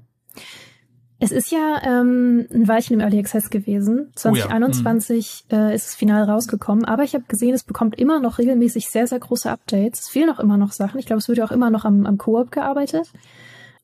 Es 1.22 1.32
ist 1.32 1.52
ja 1.52 1.82
ähm, 1.84 2.48
ein 2.54 2.68
Weilchen 2.68 2.94
im 2.94 3.02
Early 3.02 3.20
Access 3.20 3.50
gewesen. 3.50 4.12
2021 4.16 5.46
oh 5.52 5.54
ja. 5.54 5.62
mhm. 5.62 5.70
äh, 5.70 5.76
ist 5.76 5.88
es 5.88 5.96
final 5.96 6.24
rausgekommen, 6.24 6.86
aber 6.86 7.04
ich 7.04 7.14
habe 7.14 7.26
gesehen, 7.28 7.54
es 7.54 7.64
bekommt 7.64 8.00
immer 8.00 8.22
noch 8.22 8.38
regelmäßig 8.38 8.90
sehr, 8.90 9.06
sehr 9.06 9.20
große 9.20 9.50
Updates. 9.50 10.02
Es 10.02 10.10
fehlen 10.10 10.30
auch 10.30 10.40
immer 10.40 10.56
noch 10.58 10.72
Sachen. 10.72 10.98
Ich 11.00 11.06
glaube, 11.06 11.20
es 11.20 11.28
wird 11.28 11.38
ja 11.38 11.46
auch 11.46 11.52
immer 11.52 11.70
noch 11.70 11.84
am, 11.84 12.06
am 12.06 12.18
Koop 12.18 12.52
gearbeitet. 12.52 13.12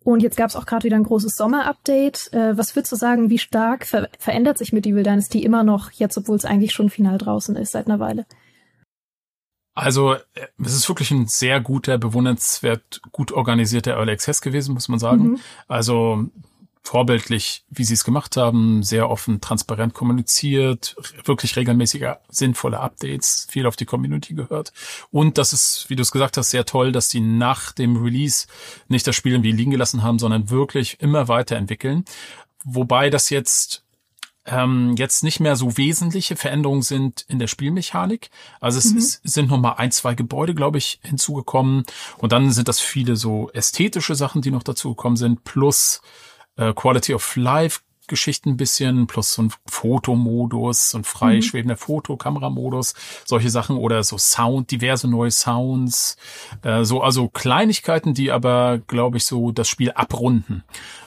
Und 0.06 0.22
jetzt 0.22 0.38
gab 0.38 0.50
es 0.50 0.56
auch 0.56 0.66
gerade 0.66 0.86
wieder 0.86 0.96
ein 0.96 1.04
großes 1.04 1.36
Sommer-Update. 1.36 2.32
Äh, 2.32 2.58
was 2.58 2.76
würdest 2.76 2.94
du 2.94 2.96
sagen, 2.96 3.30
wie 3.30 3.40
stark 3.40 3.86
ver 3.86 4.08
verändert 4.18 4.58
sich 4.58 4.72
Medieval 4.72 5.04
Dynasty 5.04 5.40
immer 5.40 5.64
noch, 5.64 5.92
jetzt 5.92 6.18
obwohl 6.18 6.38
es 6.38 6.46
eigentlich 6.46 6.72
schon 6.72 6.90
final 6.90 7.18
draußen 7.18 7.56
ist 7.58 7.72
seit 7.72 7.88
einer 7.88 8.00
Weile? 8.00 8.26
Also 9.76 10.14
äh, 10.14 10.20
es 10.64 10.74
ist 10.74 10.90
wirklich 10.90 11.12
ein 11.12 11.28
sehr 11.28 11.60
guter, 11.60 11.98
bewundernswert 11.98 13.02
gut 13.12 13.32
organisierter 13.32 13.92
Early 13.92 14.14
Access 14.14 14.42
gewesen, 14.42 14.74
muss 14.74 14.88
man 14.88 15.00
sagen. 15.00 15.24
Mhm. 15.24 15.40
Also 15.68 16.30
vorbildlich, 16.82 17.66
wie 17.70 17.84
sie 17.84 17.96
es 17.96 18.04
gemacht 18.04 18.38
haben, 18.38 18.84
sehr 18.84 19.10
offen, 19.10 19.42
transparent 19.42 19.94
kommuniziert, 19.94 20.96
wirklich 21.26 21.56
regelmäßiger, 21.56 22.22
sinnvolle 22.30 22.80
Updates, 22.80 23.48
viel 23.50 23.66
auf 23.66 23.76
die 23.76 23.86
Community 23.86 24.36
gehört. 24.36 24.72
Und 25.12 25.38
das 25.40 25.52
ist, 25.52 25.90
wie 25.90 25.96
du 25.96 26.04
es 26.04 26.12
gesagt 26.12 26.38
hast, 26.38 26.52
sehr 26.52 26.66
toll, 26.66 26.92
dass 26.92 27.10
sie 27.10 27.22
nach 27.22 27.72
dem 27.72 27.98
Release 27.98 28.46
nicht 28.88 29.08
das 29.08 29.16
Spiel 29.16 29.34
irgendwie 29.34 29.52
liegen 29.52 29.72
gelassen 29.72 30.04
haben, 30.04 30.20
sondern 30.20 30.52
wirklich 30.52 31.02
immer 31.02 31.28
weiterentwickeln. 31.28 32.06
Wobei 32.64 33.10
das 33.10 33.30
jetzt 33.32 33.85
ähm, 34.46 34.96
jetzt 34.98 35.24
nicht 35.24 35.40
mehr 35.40 35.56
so 35.56 35.78
wesentliche 35.78 36.36
Veränderungen 36.36 36.82
sind 36.82 37.26
in 37.28 37.40
der 37.40 37.48
Spielmechanik. 37.48 38.30
Also 38.60 38.78
es, 38.78 38.92
mhm. 38.92 38.98
es 38.98 39.22
sind 39.24 39.50
noch 39.50 39.60
mal 39.60 39.74
ein, 39.74 39.92
zwei 39.92 40.14
Gebäude, 40.14 40.54
glaube 40.54 40.78
ich, 40.78 41.00
hinzugekommen. 41.04 41.84
Und 42.18 42.32
dann 42.32 42.52
sind 42.52 42.68
das 42.68 42.80
viele 42.80 43.16
so 43.16 43.50
ästhetische 43.52 44.16
Sachen, 44.16 44.42
die 44.42 44.52
noch 44.52 44.64
dazugekommen 44.64 45.18
sind, 45.18 45.44
plus 45.44 46.02
äh, 46.58 46.74
Quality 46.74 47.14
of 47.14 47.36
Life 47.36 47.80
Geschichten 48.08 48.52
ein 48.52 48.58
bisschen, 48.58 49.08
plus 49.08 49.34
so 49.34 49.44
ein 49.44 49.54
Fotomodus, 49.66 50.92
so 50.92 51.00
ein 51.00 51.04
frei 51.04 51.40
mhm. 51.42 51.76
Fotokameramodus, 51.76 52.94
solche 53.26 53.50
Sachen 53.50 53.78
oder 53.78 54.04
so 54.04 54.18
Sound, 54.18 54.72
diverse 54.72 55.08
neue 55.08 55.32
Sounds, 55.32 56.18
äh, 56.62 56.84
so 56.84 57.02
also 57.02 57.30
Kleinigkeiten, 57.30 58.14
die 58.14 58.32
aber, 58.32 58.80
glaube 58.80 59.18
ich, 59.18 59.26
so 59.26 59.52
das 59.52 59.68
Spiel 59.68 59.92
abrunden. 59.92 60.64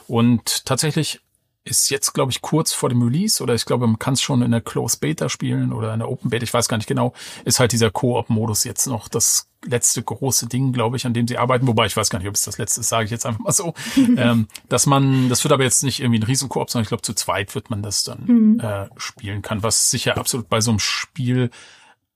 Und 0.07 0.65
tatsächlich 0.65 1.21
ist 1.69 1.89
jetzt, 1.89 2.13
glaube 2.13 2.31
ich, 2.31 2.41
kurz 2.41 2.73
vor 2.73 2.89
dem 2.89 3.01
Release 3.01 3.41
oder 3.41 3.53
ich 3.53 3.65
glaube, 3.65 3.87
man 3.87 3.99
kann 3.99 4.13
es 4.13 4.21
schon 4.21 4.41
in 4.41 4.51
der 4.51 4.61
Close 4.61 4.97
Beta 4.99 5.29
spielen 5.29 5.71
oder 5.71 5.93
in 5.93 5.99
der 5.99 6.09
Open 6.09 6.29
Beta, 6.29 6.43
ich 6.43 6.53
weiß 6.53 6.67
gar 6.67 6.77
nicht 6.77 6.87
genau, 6.87 7.13
ist 7.45 7.59
halt 7.59 7.71
dieser 7.71 7.91
Koop-Modus 7.91 8.63
jetzt 8.63 8.87
noch 8.87 9.07
das 9.07 9.47
letzte 9.65 10.01
große 10.01 10.47
Ding, 10.47 10.71
glaube 10.71 10.97
ich, 10.97 11.05
an 11.05 11.13
dem 11.13 11.27
sie 11.27 11.37
arbeiten, 11.37 11.67
wobei 11.67 11.85
ich 11.85 11.95
weiß 11.95 12.09
gar 12.09 12.19
nicht, 12.19 12.27
ob 12.27 12.35
es 12.35 12.43
das 12.43 12.57
letzte 12.57 12.81
ist, 12.81 12.89
sage 12.89 13.05
ich 13.05 13.11
jetzt 13.11 13.25
einfach 13.25 13.41
mal 13.41 13.51
so, 13.51 13.73
ähm, 14.17 14.47
dass 14.69 14.85
man, 14.85 15.29
das 15.29 15.43
wird 15.43 15.51
aber 15.51 15.63
jetzt 15.63 15.83
nicht 15.83 15.99
irgendwie 15.99 16.19
ein 16.19 16.23
Riesenkoop, 16.23 16.69
sondern 16.69 16.83
ich 16.83 16.89
glaube, 16.89 17.01
zu 17.01 17.13
zweit 17.13 17.53
wird 17.55 17.69
man 17.69 17.81
das 17.81 18.03
dann 18.03 18.23
mhm. 18.25 18.59
äh, 18.59 18.87
spielen 18.97 19.41
kann, 19.41 19.63
was 19.63 19.89
sicher 19.89 20.17
absolut 20.17 20.49
bei 20.49 20.61
so 20.61 20.71
einem 20.71 20.79
Spiel 20.79 21.49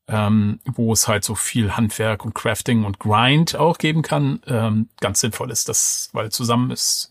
ähm, 0.08 0.60
wo 0.66 0.92
es 0.92 1.08
halt 1.08 1.24
so 1.24 1.34
viel 1.34 1.78
Handwerk 1.78 2.26
und 2.26 2.36
Crafting 2.36 2.84
und 2.84 3.00
Grind 3.00 3.56
auch 3.56 3.78
geben 3.78 4.02
kann, 4.02 4.42
ähm, 4.48 4.89
ganz 5.00 5.22
sinnvoll 5.22 5.50
ist, 5.50 5.70
das, 5.70 6.10
weil 6.12 6.30
zusammen 6.30 6.72
ist 6.72 7.10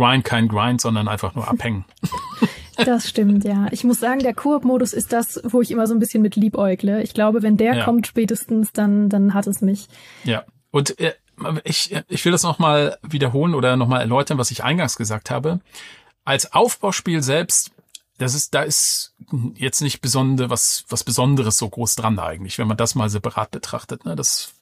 Grind 0.00 0.24
kein 0.24 0.48
Grind, 0.48 0.80
sondern 0.80 1.08
einfach 1.08 1.34
nur 1.34 1.48
abhängen. 1.48 1.84
Das 2.86 3.10
stimmt, 3.10 3.44
ja. 3.44 3.66
Ich 3.72 3.84
muss 3.84 4.00
sagen, 4.00 4.20
der 4.20 4.32
Koop-Modus 4.32 4.94
ist 4.94 5.12
das, 5.12 5.38
wo 5.44 5.60
ich 5.60 5.70
immer 5.70 5.86
so 5.86 5.92
ein 5.92 5.98
bisschen 5.98 6.22
mit 6.22 6.34
liebäugle. 6.34 7.02
Ich 7.02 7.12
glaube, 7.12 7.42
wenn 7.42 7.58
der 7.58 7.74
ja. 7.74 7.84
kommt 7.84 8.06
spätestens, 8.06 8.72
dann, 8.72 9.10
dann 9.10 9.34
hat 9.34 9.46
es 9.46 9.60
mich. 9.60 9.88
Ja. 10.24 10.44
Und 10.70 10.98
äh, 10.98 11.12
ich, 11.64 11.94
ich 12.08 12.24
will 12.24 12.32
das 12.32 12.42
nochmal 12.42 12.96
wiederholen 13.02 13.54
oder 13.54 13.76
nochmal 13.76 14.00
erläutern, 14.00 14.38
was 14.38 14.50
ich 14.50 14.64
eingangs 14.64 14.96
gesagt 14.96 15.30
habe. 15.30 15.60
Als 16.24 16.54
Aufbauspiel 16.54 17.22
selbst 17.22 17.72
das 18.20 18.34
ist, 18.34 18.54
da 18.54 18.62
ist 18.62 19.14
jetzt 19.54 19.80
nicht 19.80 20.02
besondere, 20.02 20.50
was, 20.50 20.84
was 20.90 21.04
Besonderes 21.04 21.56
so 21.56 21.66
groß 21.66 21.94
dran 21.94 22.18
eigentlich, 22.18 22.58
wenn 22.58 22.68
man 22.68 22.76
das 22.76 22.94
mal 22.94 23.08
separat 23.08 23.50
betrachtet. 23.50 24.04
Ne? 24.04 24.14
Das 24.14 24.52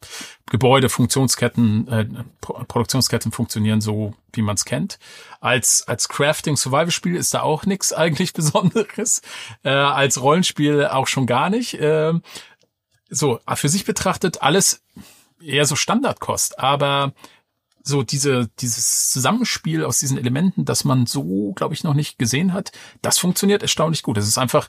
Gebäude, 0.46 0.88
Funktionsketten, 0.88 1.88
äh, 1.88 2.06
Produktionsketten 2.40 3.32
funktionieren 3.32 3.80
so, 3.80 4.14
wie 4.32 4.42
man 4.42 4.54
es 4.54 4.64
kennt. 4.64 5.00
Als, 5.40 5.82
als 5.88 6.08
Crafting-Survival-Spiel 6.08 7.16
ist 7.16 7.34
da 7.34 7.42
auch 7.42 7.66
nichts 7.66 7.92
eigentlich 7.92 8.32
Besonderes. 8.38 9.22
Äh, 9.64 9.70
als 9.70 10.22
Rollenspiel 10.22 10.86
auch 10.86 11.08
schon 11.08 11.26
gar 11.26 11.50
nicht. 11.50 11.74
Äh, 11.74 12.14
so, 13.10 13.40
für 13.54 13.68
sich 13.68 13.84
betrachtet 13.84 14.40
alles 14.40 14.84
eher 15.42 15.66
so 15.66 15.74
Standardkost, 15.74 16.60
aber 16.60 17.12
so 17.88 18.02
diese, 18.02 18.48
dieses 18.60 19.10
Zusammenspiel 19.10 19.84
aus 19.84 19.98
diesen 19.98 20.18
Elementen, 20.18 20.64
das 20.64 20.84
man 20.84 21.06
so, 21.06 21.52
glaube 21.54 21.74
ich, 21.74 21.82
noch 21.82 21.94
nicht 21.94 22.18
gesehen 22.18 22.52
hat, 22.52 22.70
das 23.02 23.18
funktioniert 23.18 23.62
erstaunlich 23.62 24.02
gut. 24.02 24.18
Es 24.18 24.28
ist 24.28 24.38
einfach 24.38 24.68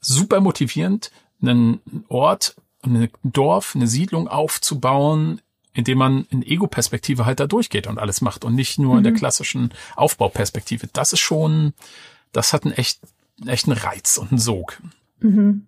super 0.00 0.40
motivierend, 0.40 1.10
einen 1.40 1.80
Ort, 2.08 2.56
ein 2.82 3.08
Dorf, 3.22 3.74
eine 3.74 3.86
Siedlung 3.86 4.28
aufzubauen, 4.28 5.40
indem 5.72 5.98
man 5.98 6.26
in 6.30 6.42
Ego-Perspektive 6.42 7.24
halt 7.24 7.40
da 7.40 7.46
durchgeht 7.46 7.86
und 7.86 7.98
alles 7.98 8.20
macht 8.20 8.44
und 8.44 8.54
nicht 8.54 8.78
nur 8.78 8.92
mhm. 8.92 8.98
in 8.98 9.04
der 9.04 9.12
mhm. 9.12 9.16
klassischen 9.16 9.70
Aufbauperspektive. 9.96 10.88
Das 10.92 11.12
ist 11.12 11.20
schon, 11.20 11.72
das 12.32 12.52
hat 12.52 12.64
einen 12.64 12.74
echt, 12.74 13.00
echt 13.46 13.66
einen 13.66 13.78
Reiz 13.78 14.18
und 14.18 14.30
einen 14.30 14.40
Sog. 14.40 14.80
Mhm. 15.20 15.66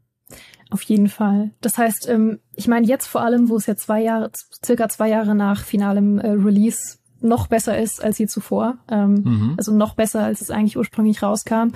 Auf 0.71 0.83
jeden 0.83 1.09
Fall. 1.09 1.51
Das 1.61 1.79
heißt, 1.79 2.09
ähm, 2.09 2.39
ich 2.55 2.69
meine 2.69 2.87
jetzt 2.87 3.07
vor 3.07 3.23
allem, 3.23 3.49
wo 3.49 3.57
es 3.57 3.67
ja 3.67 3.77
zwei 3.77 4.03
Jahre, 4.03 4.31
circa 4.65 4.89
zwei 4.89 5.09
Jahre 5.09 5.35
nach 5.35 5.65
finalem 5.65 6.19
äh, 6.19 6.31
Release 6.31 6.99
noch 7.21 7.49
besser 7.49 7.79
ist 7.79 8.03
als 8.03 8.19
je 8.19 8.27
zuvor, 8.27 8.79
ähm, 8.89 9.23
mhm. 9.25 9.55
also 9.59 9.75
noch 9.75 9.95
besser, 9.95 10.23
als 10.23 10.41
es 10.41 10.51
eigentlich 10.51 10.79
ursprünglich 10.79 11.23
rauskam. 11.23 11.73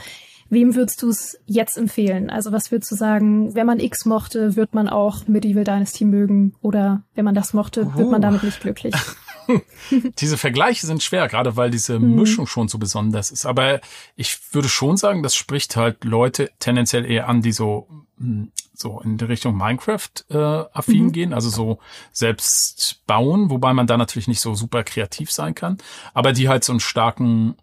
Wem 0.48 0.74
würdest 0.74 1.02
du 1.02 1.09
es 1.09 1.38
jetzt 1.46 1.76
empfehlen? 1.76 2.30
Also 2.30 2.52
was 2.52 2.70
würdest 2.70 2.90
du 2.92 2.96
sagen, 2.96 3.54
wenn 3.54 3.66
man 3.66 3.80
X 3.80 4.04
mochte, 4.04 4.57
wird 4.57 4.74
man 4.74 4.88
auch 4.88 5.26
Medieval 5.26 5.64
Dynasty 5.64 6.04
mögen? 6.04 6.54
Oder 6.61 7.02
wenn 7.14 7.24
man 7.24 7.35
das 7.35 7.54
mochte, 7.54 7.87
uh. 7.87 7.98
wird 7.98 8.11
man 8.11 8.22
damit 8.22 8.42
nicht 8.42 8.61
glücklich? 8.61 8.94
diese 10.18 10.37
Vergleiche 10.37 10.87
sind 10.87 11.02
schwer, 11.02 11.28
gerade 11.28 11.57
weil 11.57 11.70
diese 11.70 11.98
mhm. 11.98 12.16
Mischung 12.16 12.46
schon 12.46 12.68
so 12.68 12.78
besonders 12.78 13.30
ist. 13.30 13.46
Aber 13.46 13.80
ich 14.16 14.38
würde 14.52 14.68
schon 14.68 14.96
sagen, 14.96 15.22
das 15.22 15.35
spricht 15.35 15.76
halt 15.76 16.04
Leute 16.04 16.50
tendenziell 16.59 17.04
eher 17.04 17.28
an, 17.28 17.42
die 17.42 17.52
so 17.52 17.88
hm, 18.18 18.50
so 18.75 19.01
in 19.01 19.17
die 19.17 19.25
Richtung 19.25 19.57
Minecraft 19.57 20.11
äh, 20.31 20.37
affin 20.37 21.05
mhm. 21.05 21.13
gehen, 21.13 21.33
also 21.33 21.49
so 21.49 21.79
selbst 22.13 23.03
bauen, 23.07 23.51
wobei 23.51 23.73
man 23.73 23.87
da 23.87 23.97
natürlich 23.97 24.29
nicht 24.29 24.41
so 24.41 24.55
super 24.55 24.85
kreativ 24.85 25.31
sein 25.31 25.55
kann, 25.55 25.79
aber 26.13 26.33
die 26.33 26.49
halt 26.49 26.65
so 26.65 26.73
einen 26.73 26.81
starken, 26.81 27.57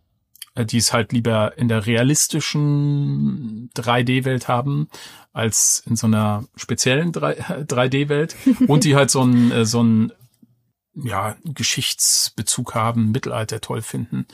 äh, 0.56 0.66
die 0.66 0.78
es 0.78 0.94
halt 0.94 1.12
lieber 1.12 1.58
in 1.58 1.68
der 1.68 1.86
realistischen 1.86 3.70
3D-Welt 3.76 4.48
haben, 4.48 4.88
als 5.34 5.84
in 5.86 5.96
so 5.96 6.08
einer 6.08 6.46
speziellen 6.56 7.12
3D-Welt 7.12 8.36
und 8.68 8.86
die 8.86 8.96
halt 8.96 9.12
so 9.12 9.22
ein, 9.22 9.52
äh, 9.52 9.66
so 9.66 9.84
ein 9.84 10.14
ja, 10.94 11.36
Geschichtsbezug 11.44 12.76
haben, 12.76 13.12
Mittelalter 13.12 13.62
toll 13.62 13.82
finden. 13.82 14.26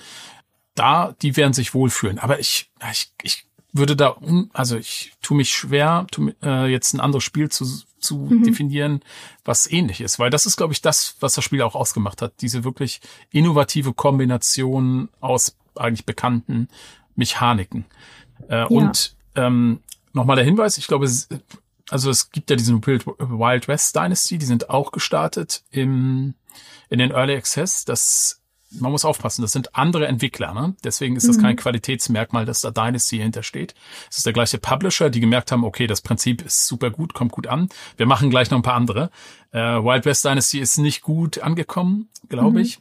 Da, 0.76 1.16
die 1.22 1.38
werden 1.38 1.54
sich 1.54 1.74
wohlfühlen. 1.74 2.20
Aber 2.20 2.40
ich, 2.40 2.72
ich, 2.92 3.12
ich 3.22 3.47
würde 3.78 3.96
da, 3.96 4.18
also 4.54 4.78
ich 4.78 5.14
tue 5.22 5.38
mich 5.38 5.52
schwer, 5.52 6.08
tu, 6.12 6.32
äh, 6.44 6.68
jetzt 6.68 6.94
ein 6.94 7.00
anderes 7.00 7.24
Spiel 7.24 7.50
zu, 7.50 7.66
zu 8.00 8.18
mhm. 8.18 8.44
definieren, 8.44 9.02
was 9.46 9.70
ähnlich 9.72 10.02
ist. 10.02 10.20
Weil 10.20 10.30
das 10.30 10.46
ist, 10.46 10.58
glaube 10.58 10.74
ich, 10.74 10.82
das, 10.82 11.16
was 11.20 11.34
das 11.34 11.44
Spiel 11.44 11.62
auch 11.62 11.76
ausgemacht 11.76 12.22
hat. 12.22 12.34
Diese 12.42 12.64
wirklich 12.64 13.02
innovative 13.32 13.94
Kombination 13.94 15.10
aus 15.20 15.56
eigentlich 15.76 16.06
bekannten 16.06 16.68
Mechaniken. 17.16 17.86
Äh, 18.50 18.58
ja. 18.58 18.66
Und 18.66 19.16
ähm, 19.36 19.82
nochmal 20.14 20.36
der 20.36 20.46
Hinweis, 20.46 20.78
ich 20.78 20.88
glaube, 20.88 21.08
also 21.90 22.10
es 22.10 22.32
gibt 22.32 22.50
ja 22.50 22.56
diesen 22.56 22.86
Wild 22.86 23.68
West 23.68 23.96
Dynasty, 23.96 24.38
die 24.38 24.46
sind 24.46 24.70
auch 24.70 24.92
gestartet 24.92 25.64
im, 25.72 26.34
in 26.90 27.00
den 27.00 27.12
Early 27.12 27.36
Access. 27.36 27.86
Das 27.86 28.42
man 28.72 28.92
muss 28.92 29.06
aufpassen, 29.06 29.42
das 29.42 29.54
sind 29.54 29.76
andere 29.76 30.08
Entwickler, 30.08 30.54
ne? 30.54 30.76
Deswegen 30.84 31.16
ist 31.16 31.28
das 31.28 31.38
mhm. 31.38 31.42
kein 31.42 31.56
Qualitätsmerkmal, 31.56 32.46
dass 32.46 32.62
da 32.62 32.72
Dynasty 32.72 33.18
hintersteht. 33.18 33.74
Es 34.10 34.18
ist 34.18 34.26
der 34.26 34.34
gleiche 34.34 34.58
Publisher, 34.58 35.10
die 35.10 35.20
gemerkt 35.20 35.52
haben, 35.52 35.64
okay, 35.64 35.88
das 35.88 36.02
Prinzip 36.02 36.42
ist 36.42 36.68
super 36.68 36.90
gut, 36.90 37.14
kommt 37.14 37.32
gut 37.32 37.48
an. 37.48 37.70
Wir 37.96 38.06
machen 38.06 38.30
gleich 38.30 38.52
noch 38.52 38.60
ein 38.60 38.64
paar 38.64 38.76
andere. 38.76 39.10
Äh, 39.52 39.60
Wild 39.60 40.06
West 40.06 40.26
Dynasty 40.26 40.60
ist 40.60 40.78
nicht 40.78 41.02
gut 41.02 41.40
angekommen, 41.40 42.10
glaube 42.28 42.60
mhm. 42.60 42.66
ich. 42.66 42.80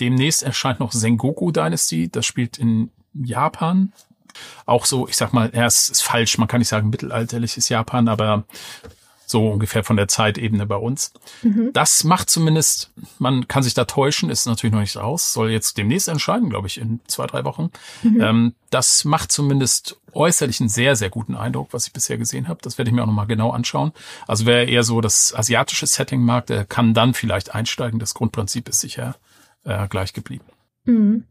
Demnächst 0.00 0.42
erscheint 0.42 0.80
noch 0.80 0.92
Sengoku 0.92 1.52
Dynasty, 1.52 2.10
das 2.10 2.26
spielt 2.26 2.58
in 2.58 2.90
Japan. 3.12 3.92
Auch 4.66 4.86
so, 4.86 5.08
ich 5.08 5.16
sag 5.16 5.32
mal, 5.32 5.50
er 5.52 5.66
ist, 5.66 5.90
ist 5.90 6.02
falsch, 6.02 6.38
man 6.38 6.48
kann 6.48 6.60
nicht 6.60 6.68
sagen 6.68 6.90
mittelalterliches 6.90 7.68
Japan, 7.68 8.08
aber 8.08 8.44
so 9.30 9.48
ungefähr 9.48 9.84
von 9.84 9.96
der 9.96 10.08
Zeitebene 10.08 10.66
bei 10.66 10.76
uns. 10.76 11.12
Mhm. 11.42 11.70
Das 11.72 12.04
macht 12.04 12.30
zumindest, 12.30 12.92
man 13.18 13.48
kann 13.48 13.62
sich 13.62 13.74
da 13.74 13.84
täuschen, 13.84 14.30
ist 14.30 14.46
natürlich 14.46 14.72
noch 14.72 14.80
nicht 14.80 14.96
raus, 14.96 15.32
soll 15.32 15.50
jetzt 15.50 15.78
demnächst 15.78 16.08
entscheiden, 16.08 16.50
glaube 16.50 16.66
ich, 16.66 16.78
in 16.78 17.00
zwei, 17.06 17.26
drei 17.26 17.44
Wochen. 17.44 17.70
Mhm. 18.02 18.20
Ähm, 18.20 18.54
das 18.70 19.04
macht 19.04 19.32
zumindest 19.32 20.00
äußerlich 20.12 20.60
einen 20.60 20.68
sehr, 20.68 20.96
sehr 20.96 21.10
guten 21.10 21.36
Eindruck, 21.36 21.68
was 21.72 21.86
ich 21.86 21.92
bisher 21.92 22.18
gesehen 22.18 22.48
habe. 22.48 22.60
Das 22.62 22.78
werde 22.78 22.90
ich 22.90 22.94
mir 22.94 23.02
auch 23.02 23.06
nochmal 23.06 23.26
genau 23.26 23.50
anschauen. 23.50 23.92
Also 24.26 24.46
wer 24.46 24.68
eher 24.68 24.82
so 24.82 25.00
das 25.00 25.34
asiatische 25.34 25.86
Setting 25.86 26.22
mag, 26.22 26.46
der 26.46 26.64
kann 26.64 26.94
dann 26.94 27.14
vielleicht 27.14 27.54
einsteigen. 27.54 28.00
Das 28.00 28.14
Grundprinzip 28.14 28.68
ist 28.68 28.80
sicher 28.80 29.16
äh, 29.64 29.86
gleich 29.88 30.12
geblieben. 30.12 30.44
Mhm. 30.84 31.24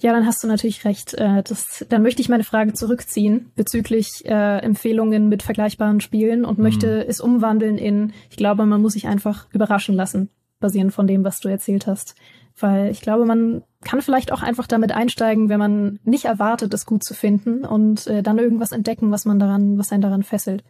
Ja, 0.00 0.12
dann 0.12 0.26
hast 0.26 0.44
du 0.44 0.46
natürlich 0.46 0.84
recht. 0.84 1.14
Äh, 1.14 1.42
das, 1.42 1.84
dann 1.88 2.02
möchte 2.02 2.22
ich 2.22 2.28
meine 2.28 2.44
Frage 2.44 2.72
zurückziehen 2.72 3.50
bezüglich 3.56 4.24
äh, 4.24 4.58
Empfehlungen 4.58 5.28
mit 5.28 5.42
vergleichbaren 5.42 6.00
Spielen 6.00 6.44
und 6.44 6.58
möchte 6.58 7.02
mhm. 7.02 7.10
es 7.10 7.20
umwandeln 7.20 7.78
in, 7.78 8.12
ich 8.30 8.36
glaube, 8.36 8.64
man 8.64 8.80
muss 8.80 8.92
sich 8.92 9.08
einfach 9.08 9.48
überraschen 9.52 9.96
lassen, 9.96 10.30
basierend 10.60 10.92
von 10.92 11.08
dem, 11.08 11.24
was 11.24 11.40
du 11.40 11.48
erzählt 11.48 11.88
hast. 11.88 12.14
Weil 12.60 12.90
ich 12.90 13.00
glaube, 13.00 13.24
man 13.24 13.62
kann 13.82 14.00
vielleicht 14.00 14.32
auch 14.32 14.42
einfach 14.42 14.68
damit 14.68 14.92
einsteigen, 14.92 15.48
wenn 15.48 15.58
man 15.58 15.98
nicht 16.04 16.26
erwartet, 16.26 16.74
es 16.74 16.86
gut 16.86 17.02
zu 17.02 17.14
finden 17.14 17.64
und 17.64 18.06
äh, 18.06 18.22
dann 18.22 18.38
irgendwas 18.38 18.72
entdecken, 18.72 19.10
was 19.10 19.24
man 19.24 19.40
daran, 19.40 19.78
was 19.78 19.90
einen 19.90 20.02
daran 20.02 20.22
fesselt. 20.22 20.62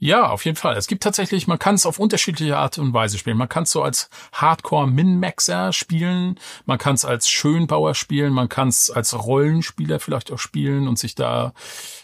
Ja, 0.00 0.28
auf 0.28 0.44
jeden 0.44 0.56
Fall. 0.56 0.76
Es 0.76 0.86
gibt 0.86 1.02
tatsächlich, 1.02 1.48
man 1.48 1.58
kann 1.58 1.74
es 1.74 1.84
auf 1.84 1.98
unterschiedliche 1.98 2.56
Art 2.56 2.78
und 2.78 2.92
Weise 2.92 3.18
spielen. 3.18 3.36
Man 3.36 3.48
kann 3.48 3.64
es 3.64 3.72
so 3.72 3.82
als 3.82 4.10
Hardcore-Min-Maxer 4.32 5.72
spielen, 5.72 6.38
man 6.66 6.78
kann 6.78 6.94
es 6.94 7.04
als 7.04 7.28
Schönbauer 7.28 7.96
spielen, 7.96 8.32
man 8.32 8.48
kann 8.48 8.68
es 8.68 8.90
als 8.90 9.18
Rollenspieler 9.18 9.98
vielleicht 9.98 10.30
auch 10.30 10.38
spielen 10.38 10.86
und 10.86 11.00
sich 11.00 11.16
da 11.16 11.52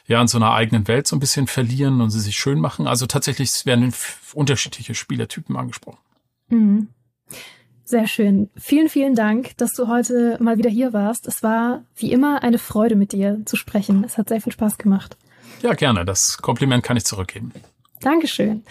ja 0.08 0.20
in 0.20 0.26
so 0.26 0.38
einer 0.38 0.52
eigenen 0.52 0.88
Welt 0.88 1.06
so 1.06 1.14
ein 1.14 1.20
bisschen 1.20 1.46
verlieren 1.46 2.00
und 2.00 2.10
sie 2.10 2.18
sich 2.18 2.36
schön 2.36 2.58
machen. 2.58 2.88
Also 2.88 3.06
tatsächlich 3.06 3.64
werden 3.64 3.94
unterschiedliche 4.32 4.96
Spielertypen 4.96 5.56
angesprochen. 5.56 5.98
Mhm. 6.48 6.88
Sehr 7.84 8.08
schön. 8.08 8.50
Vielen, 8.56 8.88
vielen 8.88 9.14
Dank, 9.14 9.56
dass 9.58 9.74
du 9.74 9.86
heute 9.86 10.36
mal 10.40 10.58
wieder 10.58 10.70
hier 10.70 10.92
warst. 10.92 11.28
Es 11.28 11.44
war 11.44 11.84
wie 11.94 12.10
immer 12.10 12.42
eine 12.42 12.58
Freude 12.58 12.96
mit 12.96 13.12
dir 13.12 13.42
zu 13.44 13.54
sprechen. 13.56 14.02
Es 14.02 14.18
hat 14.18 14.30
sehr 14.30 14.40
viel 14.40 14.52
Spaß 14.52 14.78
gemacht. 14.78 15.16
Ja, 15.62 15.74
gerne. 15.74 16.04
Das 16.04 16.38
Kompliment 16.38 16.82
kann 16.82 16.96
ich 16.96 17.04
zurückgeben. 17.04 17.52
Dankeschön. 18.04 18.62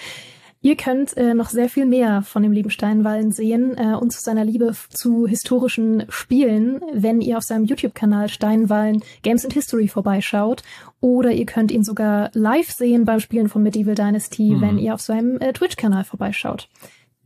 Ihr 0.61 0.77
könnt 0.77 1.17
äh, 1.17 1.33
noch 1.33 1.49
sehr 1.49 1.67
viel 1.67 1.85
mehr 1.85 2.21
von 2.21 2.41
dem 2.41 2.53
lieben 2.53 2.69
Steinwallen 2.69 3.31
sehen 3.31 3.75
äh, 3.77 3.95
und 3.95 4.13
zu 4.13 4.21
seiner 4.21 4.45
Liebe 4.45 4.73
zu 4.89 5.27
historischen 5.27 6.05
Spielen, 6.07 6.79
wenn 6.93 7.19
ihr 7.19 7.37
auf 7.37 7.43
seinem 7.43 7.65
YouTube-Kanal 7.65 8.29
Steinwallen 8.29 9.03
Games 9.23 9.43
and 9.43 9.53
History 9.53 9.89
vorbeischaut. 9.89 10.63
Oder 11.01 11.31
ihr 11.31 11.45
könnt 11.45 11.71
ihn 11.71 11.83
sogar 11.83 12.29
live 12.33 12.71
sehen 12.71 13.03
beim 13.03 13.19
Spielen 13.19 13.49
von 13.49 13.61
Medieval 13.61 13.95
Dynasty, 13.95 14.51
mhm. 14.51 14.61
wenn 14.61 14.77
ihr 14.77 14.93
auf 14.93 15.01
seinem 15.01 15.41
äh, 15.41 15.51
Twitch-Kanal 15.51 16.05
vorbeischaut. 16.05 16.69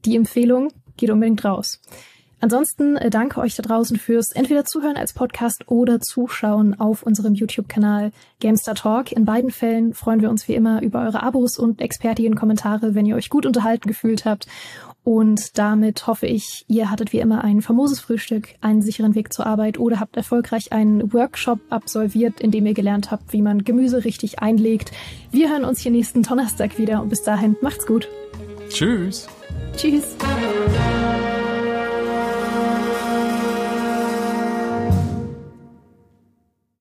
Die 0.06 0.16
Empfehlung 0.16 0.70
geht 0.96 1.12
unbedingt 1.12 1.46
raus. 1.46 1.80
Ansonsten 2.40 2.98
äh, 2.98 3.10
danke 3.10 3.40
euch 3.40 3.56
da 3.56 3.64
draußen 3.64 3.98
fürs 3.98 4.32
entweder 4.32 4.64
Zuhören 4.64 4.96
als 4.96 5.14
Podcast 5.14 5.68
oder 5.68 6.00
Zuschauen 6.00 6.80
auf 6.80 7.04
unserem 7.04 7.34
YouTube-Kanal 7.34 8.12
Gamestar 8.40 8.76
Talk. 8.76 9.12
In 9.12 9.26
beiden 9.26 9.50
Fällen 9.50 9.94
freuen 9.94 10.22
wir 10.22 10.30
uns 10.30 10.48
wie 10.48 10.54
immer 10.54 10.82
über 10.82 11.02
eure 11.02 11.24
Abos 11.24 11.58
und 11.58 11.82
expertigen 11.82 12.36
Kommentare, 12.36 12.94
wenn 12.94 13.06
ihr 13.06 13.16
euch 13.16 13.30
gut 13.30 13.46
unterhalten 13.46 13.88
gefühlt 13.88 14.26
habt. 14.26 14.48
Und 15.04 15.58
damit 15.58 16.06
hoffe 16.06 16.28
ich, 16.28 16.66
ihr 16.68 16.92
hattet 16.92 17.14
wie 17.14 17.20
immer 17.20 17.42
ein 17.42 17.62
famoses 17.62 18.02
Frühstück, 18.02 18.50
einen 18.60 18.82
sicheren 18.82 19.16
Weg 19.16 19.32
zur 19.32 19.46
Arbeit 19.46 19.80
oder 19.80 20.02
habt 20.02 20.18
erfolgreich 20.18 20.74
einen 20.74 21.14
Workshop 21.14 21.60
absolviert, 21.70 22.42
in 22.42 22.52
dem 22.52 22.66
ihr 22.66 22.74
gelernt 22.74 23.10
habt, 23.10 23.32
wie 23.32 23.42
man 23.42 23.64
Gemüse 23.64 24.04
richtig 24.04 24.40
einlegt. 24.40 24.92
Wir 25.32 25.50
hören 25.50 25.64
uns 25.64 25.80
hier 25.80 25.94
nächsten 25.94 26.24
Donnerstag 26.24 26.78
wieder 26.78 27.02
und 27.02 27.08
bis 27.08 27.24
dahin 27.24 27.56
macht's 27.62 27.88
gut. 27.88 28.10
Tschüss. 28.70 29.28
Tschüss. 29.78 30.18